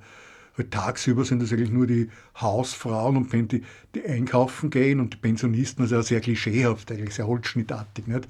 tagsüber 0.69 1.23
sind 1.23 1.41
das 1.41 1.51
eigentlich 1.51 1.71
nur 1.71 1.88
die 1.88 2.10
Hausfrauen 2.39 3.17
und 3.17 3.51
die, 3.51 3.63
die 3.95 4.05
einkaufen 4.05 4.69
gehen 4.69 4.99
und 4.99 5.13
die 5.13 5.17
Pensionisten, 5.17 5.84
also 5.84 6.01
sehr 6.01 6.21
klischeehaft, 6.21 6.91
eigentlich 6.91 7.15
sehr 7.15 7.27
holzschnittartig. 7.27 8.08
Nicht? 8.08 8.27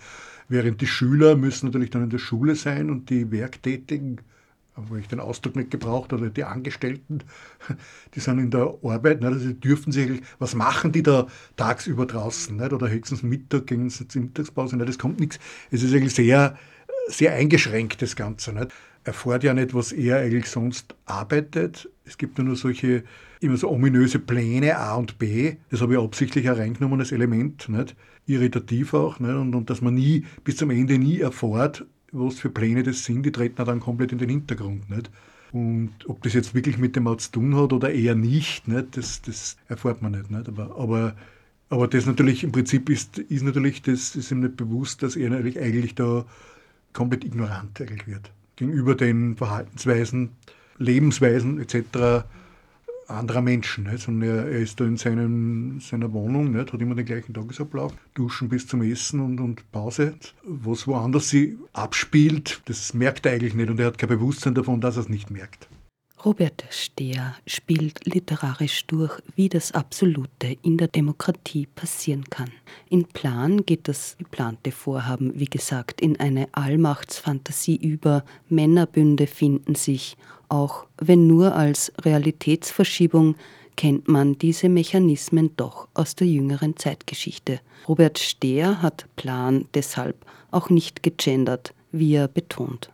Während 0.48 0.82
die 0.82 0.88
Schüler 0.88 1.36
müssen 1.36 1.68
natürlich 1.68 1.92
dann 1.92 2.04
in 2.04 2.10
der 2.10 2.18
Schule 2.18 2.56
sein 2.56 2.90
und 2.90 3.10
die 3.12 3.32
Werktätigen 3.32 4.22
wo 4.88 4.96
ich 4.96 5.08
den 5.08 5.20
Ausdruck 5.20 5.56
nicht 5.56 5.72
gebraucht, 5.72 6.14
oder 6.14 6.30
die 6.30 6.44
Angestellten, 6.44 7.20
die 8.16 8.20
sind 8.20 8.40
in 8.40 8.52
der 8.52 8.74
Arbeit, 8.84 9.22
nicht? 9.22 9.32
also 9.34 9.52
dürfen 9.54 9.92
sie, 9.92 10.22
was 10.40 10.56
machen 10.56 10.92
die 10.92 11.04
da 11.04 11.28
tagsüber 11.58 12.06
draußen, 12.06 12.56
nicht? 12.56 12.74
oder 12.74 12.90
höchstens 12.90 13.24
Mittag, 13.24 13.68
gehen 13.68 13.90
sie 13.90 14.08
zur 14.08 14.22
Mittagspause, 14.22 14.78
nicht? 14.78 14.90
das 14.90 14.98
kommt 14.98 15.20
nichts. 15.20 15.40
Es 15.72 15.84
ist 15.84 15.94
eigentlich 15.94 16.16
sehr, 16.16 16.58
sehr 17.08 17.34
eingeschränkt, 17.34 18.02
das 18.02 18.16
Ganze. 18.16 18.54
Nicht? 18.54 18.72
Erfährt 19.04 19.44
ja 19.44 19.54
nicht, 19.54 19.74
was 19.74 19.92
er 19.92 20.20
eigentlich 20.20 20.48
sonst 20.48 20.96
arbeitet. 21.06 21.90
Es 22.06 22.18
gibt 22.18 22.38
ja 22.38 22.44
nur 22.44 22.56
solche, 22.56 23.04
immer 23.40 23.58
so 23.58 23.70
ominöse 23.70 24.20
Pläne 24.20 24.78
A 24.78 24.96
und 24.96 25.18
B, 25.18 25.56
das 25.70 25.82
habe 25.82 25.94
ich 25.94 26.00
absichtlich 26.00 26.46
hereingenommen 26.46 27.00
als 27.00 27.12
Element, 27.12 27.70
nicht? 27.70 27.96
irritativ 28.30 28.94
auch, 28.94 29.20
nicht? 29.20 29.34
Und, 29.34 29.56
und 29.56 29.70
dass 29.70 29.82
man 29.82 29.96
nie, 29.96 30.26
bis 30.44 30.58
zum 30.58 30.70
Ende 30.70 30.98
nie 31.00 31.20
erfährt, 31.20 31.86
was 32.12 32.40
für 32.40 32.50
Pläne 32.50 32.84
das 32.84 33.04
sind, 33.06 33.24
die 33.24 33.32
treten 33.32 33.66
dann 33.66 33.80
komplett 33.80 34.12
in 34.12 34.18
den 34.18 34.30
Hintergrund. 34.30 34.90
Nicht? 34.90 35.10
Und 35.52 35.92
ob 36.08 36.22
das 36.24 36.34
jetzt 36.34 36.54
wirklich 36.54 36.78
mit 36.78 36.96
dem 36.96 37.04
Mord 37.04 37.22
zu 37.22 37.32
tun 37.32 37.56
hat 37.56 37.74
oder 37.74 37.92
eher 37.92 38.16
nicht, 38.16 38.68
nicht? 38.68 38.98
Das, 38.98 39.22
das 39.22 39.58
erfährt 39.68 40.02
man 40.02 40.12
nicht. 40.12 40.30
nicht? 40.30 40.48
Aber, 40.48 40.78
aber, 40.78 41.16
aber 41.70 41.88
das 41.88 42.06
natürlich, 42.06 42.44
im 42.44 42.52
Prinzip 42.52 42.90
ist, 42.90 43.18
ist 43.18 43.44
natürlich, 43.44 43.82
das 43.82 44.16
ist 44.16 44.32
ihm 44.32 44.42
nicht 44.42 44.58
bewusst, 44.58 45.02
dass 45.02 45.16
er 45.16 45.30
natürlich 45.30 45.60
eigentlich 45.60 45.96
da 45.96 46.26
komplett 46.94 47.24
ignorant 47.24 47.80
eigentlich 47.82 48.08
wird. 48.08 48.32
Gegenüber 48.56 48.96
den 48.96 49.38
Verhaltensweisen, 49.38 50.32
Lebensweisen 50.78 51.60
etc. 51.60 52.26
anderer 53.10 53.42
Menschen, 53.42 53.86
nicht? 53.86 54.04
sondern 54.04 54.30
er, 54.30 54.46
er, 54.48 54.60
ist 54.60 54.80
da 54.80 54.86
in 54.86 54.98
seinem, 54.98 55.80
seiner 55.80 56.14
Wohnung, 56.14 56.52
nicht? 56.52 56.74
hat 56.74 56.82
immer 56.82 56.96
den 56.96 57.06
gleichen 57.06 57.34
Tagesablauf, 57.34 57.94
duschen 58.14 58.50
bis 58.50 58.68
zum 58.68 58.82
Essen 58.82 59.20
und, 59.20 59.40
und 59.40 59.72
Pause. 59.72 60.14
Was 60.44 60.88
woanders 60.88 61.30
sie 61.30 61.58
abspielt, 61.74 62.62
das 62.66 62.94
merkt 62.94 63.26
er 63.26 63.34
eigentlich 63.34 63.56
nicht 63.56 63.70
und 63.70 63.80
er 63.80 63.88
hat 63.88 63.98
kein 63.98 64.10
Bewusstsein 64.10 64.56
davon, 64.56 64.82
dass 64.82 64.98
er 64.98 65.02
es 65.02 65.10
nicht 65.10 65.32
merkt. 65.32 65.68
Robert 66.26 66.66
Stehr 66.70 67.38
spielt 67.48 68.06
literarisch 68.06 68.86
durch, 68.88 69.22
wie 69.38 69.48
das 69.48 69.72
Absolute 69.72 70.58
in 70.64 70.78
der 70.78 70.90
Demokratie 70.90 71.66
passieren 71.66 72.26
kann. 72.26 72.52
In 72.90 73.06
Plan 73.06 73.66
geht 73.66 73.88
das 73.88 74.18
geplante 74.18 74.74
Vorhaben, 74.74 75.40
wie 75.40 75.46
gesagt, 75.46 76.02
in 76.02 76.20
eine 76.20 76.50
Allmachtsfantasie 76.52 77.78
über, 77.78 78.26
Männerbünde 78.50 79.28
finden 79.28 79.76
sich, 79.76 80.18
auch 80.50 80.86
wenn 80.98 81.28
nur 81.28 81.56
als 81.56 81.92
Realitätsverschiebung 82.04 83.36
kennt 83.76 84.10
man 84.10 84.38
diese 84.38 84.68
Mechanismen 84.68 85.56
doch 85.56 85.88
aus 85.94 86.16
der 86.16 86.28
jüngeren 86.28 86.76
Zeitgeschichte. 86.76 87.62
Robert 87.88 88.20
Stehr 88.20 88.82
hat 88.82 89.08
Plan 89.16 89.66
deshalb 89.74 90.18
auch 90.52 90.70
nicht 90.70 91.02
gegendert, 91.02 91.74
wie 91.92 92.16
er 92.16 92.28
betont. 92.28 92.92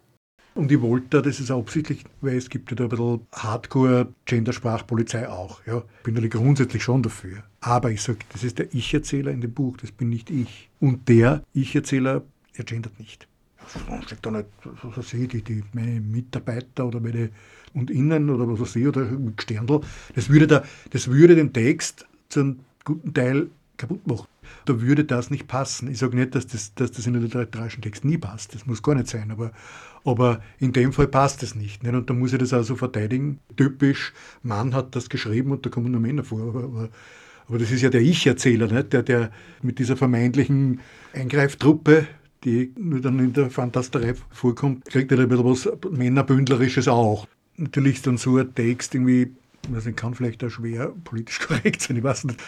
Und 0.54 0.72
ich 0.72 0.82
wollte, 0.82 1.22
das 1.22 1.40
ist 1.40 1.52
absichtlich, 1.52 2.06
weil 2.22 2.38
es 2.38 2.50
gibt 2.50 2.70
ja 2.72 2.78
da 2.78 2.84
ein 2.86 2.90
bisschen 2.90 3.28
Hardcore-Gendersprachpolizei 3.34 5.28
auch. 5.28 5.60
Ja. 5.66 5.80
Ich 5.98 6.04
bin 6.04 6.14
natürlich 6.14 6.34
grundsätzlich 6.34 6.84
schon 6.84 7.04
dafür. 7.04 7.44
Aber 7.60 7.92
ich 7.92 8.02
sage, 8.02 8.20
das 8.32 8.44
ist 8.44 8.60
der 8.60 8.74
Ich-Erzähler 8.74 9.32
in 9.32 9.42
dem 9.42 9.54
Buch, 9.54 9.76
das 9.78 9.92
bin 9.92 10.10
nicht 10.10 10.30
ich. 10.30 10.70
Und 10.80 11.10
der 11.10 11.44
Ich-Erzähler, 11.54 12.24
er 12.54 12.64
gendert 12.64 12.98
nicht. 13.00 13.28
Sagt 14.08 14.26
da 14.26 14.32
nicht, 14.32 14.46
was 14.64 14.98
weiß 14.98 15.14
ich, 15.16 15.28
die, 15.30 15.42
die, 15.42 15.64
meine 15.74 16.00
Mitarbeiter 16.00 16.86
oder 16.86 17.00
meine 17.00 17.30
und 17.74 17.92
Innen 17.92 18.30
oder 18.30 18.48
was 18.48 18.60
weiß 18.60 18.76
ich, 18.78 18.88
oder 18.88 19.08
Sterndl. 19.40 19.82
Das 20.16 20.30
würde, 20.30 20.48
da, 20.48 20.64
das 20.92 21.08
würde 21.10 21.36
den 21.36 21.54
Text 21.54 22.06
zu 22.30 22.40
einem 22.40 22.60
guten 22.84 23.14
Teil 23.14 23.50
kaputt 23.78 24.08
machen. 24.08 24.28
Da 24.66 24.82
würde 24.82 25.04
das 25.04 25.30
nicht 25.30 25.48
passen. 25.48 25.90
Ich 25.92 26.00
sage 26.00 26.16
nicht, 26.16 26.36
dass 26.36 26.48
das, 26.48 26.74
dass 26.76 26.92
das 26.92 27.06
in 27.06 27.14
den 27.14 27.24
literarischen 27.24 27.82
Text 27.82 28.06
nie 28.06 28.18
passt. 28.18 28.56
Das 28.56 28.66
muss 28.66 28.82
gar 28.82 28.96
nicht 28.96 29.08
sein. 29.08 29.32
Aber, 29.32 29.52
aber 30.04 30.42
in 30.60 30.72
dem 30.72 30.94
Fall 30.94 31.08
passt 31.08 31.44
es 31.44 31.56
nicht, 31.56 31.84
nicht. 31.84 31.94
Und 31.94 32.10
da 32.10 32.14
muss 32.14 32.34
ich 32.34 32.40
das 32.40 32.54
also 32.54 32.76
verteidigen. 32.76 33.40
Typisch, 33.58 34.14
Mann 34.44 34.74
hat 34.74 34.96
das 34.96 35.10
geschrieben 35.10 35.52
und 35.52 35.66
da 35.66 35.70
kommen 35.70 35.92
nur 35.92 36.02
Männer 36.02 36.24
vor. 36.24 36.42
Aber, 36.42 36.64
aber, 36.64 36.90
aber 37.48 37.60
das 37.60 37.72
ist 37.72 37.82
ja 37.82 37.90
der 37.90 38.02
Ich-Erzähler? 38.02 38.68
Der, 38.68 39.04
der 39.04 39.32
mit 39.62 39.80
dieser 39.80 39.98
vermeintlichen 39.98 40.80
Eingreiftruppe, 41.14 42.08
die 42.46 42.72
nur 42.78 43.02
dann 43.02 43.20
in 43.20 43.34
der 43.34 43.50
Fantasterei 43.50 44.14
vorkommt, 44.30 44.86
kriegt 44.86 45.12
er 45.12 45.20
ein 45.20 45.28
bisschen 45.28 45.46
was 45.46 45.70
Männerbündlerisches 45.90 46.88
auch. 46.88 47.28
Natürlich 47.58 47.96
ist 47.96 48.08
dann 48.08 48.18
so 48.18 48.38
ein 48.38 48.54
Text 48.54 48.94
irgendwie, 48.94 49.34
also 49.74 49.92
kann 49.94 50.14
vielleicht 50.14 50.44
auch 50.44 50.50
schwer 50.50 50.94
politisch 51.04 51.40
korrekt 51.48 51.82
sein, 51.82 51.98
ich 51.98 52.04
weiß 52.04 52.26
nicht. 52.26 52.40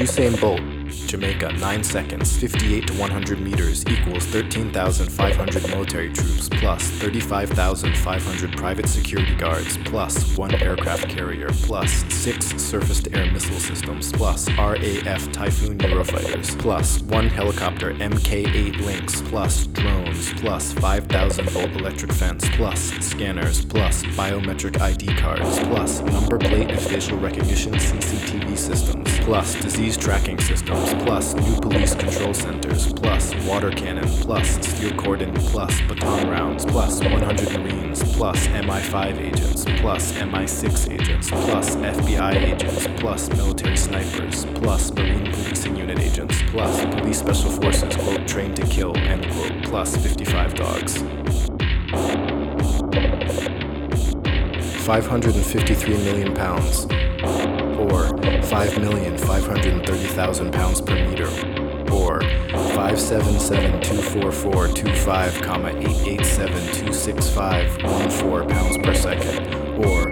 Usain 0.00 0.32
Bolt, 0.36 0.62
Jamaica, 1.10 1.50
9 1.54 1.82
seconds, 1.82 2.36
58 2.36 2.86
to 2.86 2.94
100 2.94 3.40
meters 3.40 3.84
equals 3.88 4.26
13,500 4.26 5.68
military 5.68 6.12
troops 6.12 6.48
plus 6.48 6.88
35,500 6.88 8.56
private 8.56 8.88
security 8.88 9.34
guards 9.34 9.76
plus 9.78 10.36
1 10.38 10.54
aircraft 10.62 11.08
carrier 11.08 11.48
plus 11.62 12.04
6 12.14 12.62
surface 12.62 13.02
to 13.02 13.12
air 13.12 13.28
missile 13.32 13.58
systems 13.58 14.12
plus 14.12 14.48
RAF 14.52 15.32
Typhoon 15.32 15.78
Eurofighters 15.78 16.56
plus 16.60 17.00
1 17.02 17.26
helicopter 17.26 17.92
Mk 17.94 18.32
8 18.32 18.76
Lynx 18.76 19.20
plus 19.22 19.66
drones 19.66 20.32
plus 20.34 20.72
5,000 20.74 21.50
volt 21.50 21.72
electric 21.72 22.12
fence 22.12 22.48
plus 22.50 22.92
scanners 23.04 23.64
plus 23.64 24.04
biometric 24.14 24.80
ID 24.80 25.16
cards 25.16 25.58
plus 25.58 26.02
number 26.02 26.38
plate 26.38 26.70
and 26.70 26.80
facial 26.80 27.18
recognition 27.18 27.72
CCTV 27.72 28.56
systems 28.56 29.09
plus 29.22 29.54
disease 29.60 29.96
tracking 29.96 30.38
systems 30.38 30.94
plus 31.04 31.34
new 31.34 31.56
police 31.60 31.94
control 31.94 32.34
centers 32.34 32.92
plus 32.92 33.34
water 33.46 33.70
cannon 33.70 34.08
plus 34.20 34.48
steel 34.66 34.92
cordon 34.96 35.32
plus 35.34 35.80
baton 35.82 36.28
rounds 36.28 36.64
plus 36.64 37.00
100 37.00 37.60
marines 37.60 38.02
plus 38.14 38.46
MI5 38.48 39.18
agents 39.18 39.64
plus 39.80 40.12
MI6 40.12 41.00
agents 41.00 41.30
plus 41.30 41.76
FBI 41.76 42.34
agents 42.34 42.86
plus 42.96 43.28
military 43.30 43.76
snipers 43.76 44.44
plus 44.56 44.92
marine 44.92 45.30
policing 45.32 45.76
unit 45.76 45.98
agents 45.98 46.42
plus 46.48 46.84
police 46.94 47.18
special 47.18 47.50
forces 47.50 47.96
quote 47.96 48.26
trained 48.26 48.56
to 48.56 48.66
kill 48.66 48.96
end 48.96 49.24
quote 49.32 49.62
plus 49.64 49.96
55 49.96 50.54
dogs. 50.54 51.04
553 54.84 55.94
million 55.98 56.34
pounds 56.34 56.86
or 57.78 58.08
5,530,000 58.50 60.50
pounds 60.50 60.80
per 60.80 60.96
meter, 61.06 61.28
or 61.94 62.18
577,244,25, 62.50 65.40
comma 65.40 65.70
887,265,14 65.70 68.48
pounds 68.48 68.76
per 68.78 68.92
second, 68.92 69.46
or 69.84 70.10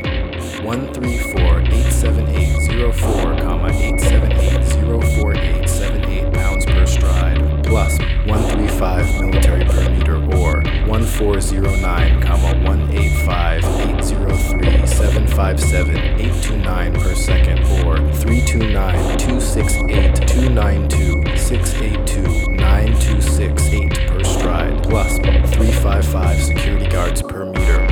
134,878,04, 0.62 3.42
comma 3.42 3.70
878,048,78 3.70 6.32
pounds 6.32 6.64
per 6.64 6.86
stride, 6.86 7.64
plus 7.64 7.98
135 7.98 9.20
military 9.20 9.64
per 9.64 9.90
meter, 9.90 10.22
or 10.36 10.57
1409, 10.88 12.22
comma 12.22 12.54
185,803, 12.64 14.86
757, 14.86 15.94
829 15.94 16.92
per 16.94 17.14
second, 17.14 17.58
or 17.84 17.98
329, 18.14 19.18
268, 19.18 20.26
292, 20.26 21.36
682, 21.36 22.48
9268 22.56 24.06
per 24.08 24.24
stride, 24.24 24.82
plus 24.82 25.18
355 25.18 26.42
security 26.42 26.88
guards 26.88 27.20
per 27.20 27.44
meter, 27.44 27.82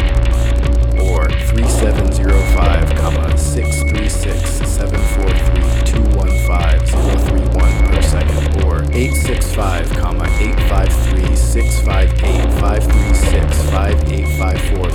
or 1.04 1.28
3705, 1.52 2.94
comma 2.96 3.36
636, 3.36 4.64
743, 4.66 5.84
215, 5.84 6.80
031 7.26 7.92
per 7.92 8.00
second, 8.00 8.64
or 8.64 8.80
865, 8.92 9.90
comma 9.98 10.24
853, 10.40 11.36
658, 11.36 12.35
536, 12.80 13.70
5854 13.70 14.85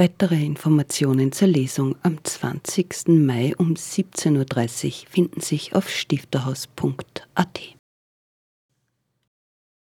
Weitere 0.00 0.42
Informationen 0.42 1.30
zur 1.30 1.48
Lesung 1.48 1.94
am 2.02 2.24
20. 2.24 3.08
Mai 3.08 3.54
um 3.58 3.74
17.30 3.74 4.86
Uhr 4.86 5.10
finden 5.10 5.42
sich 5.42 5.74
auf 5.74 5.90
stifterhaus.at. 5.90 7.79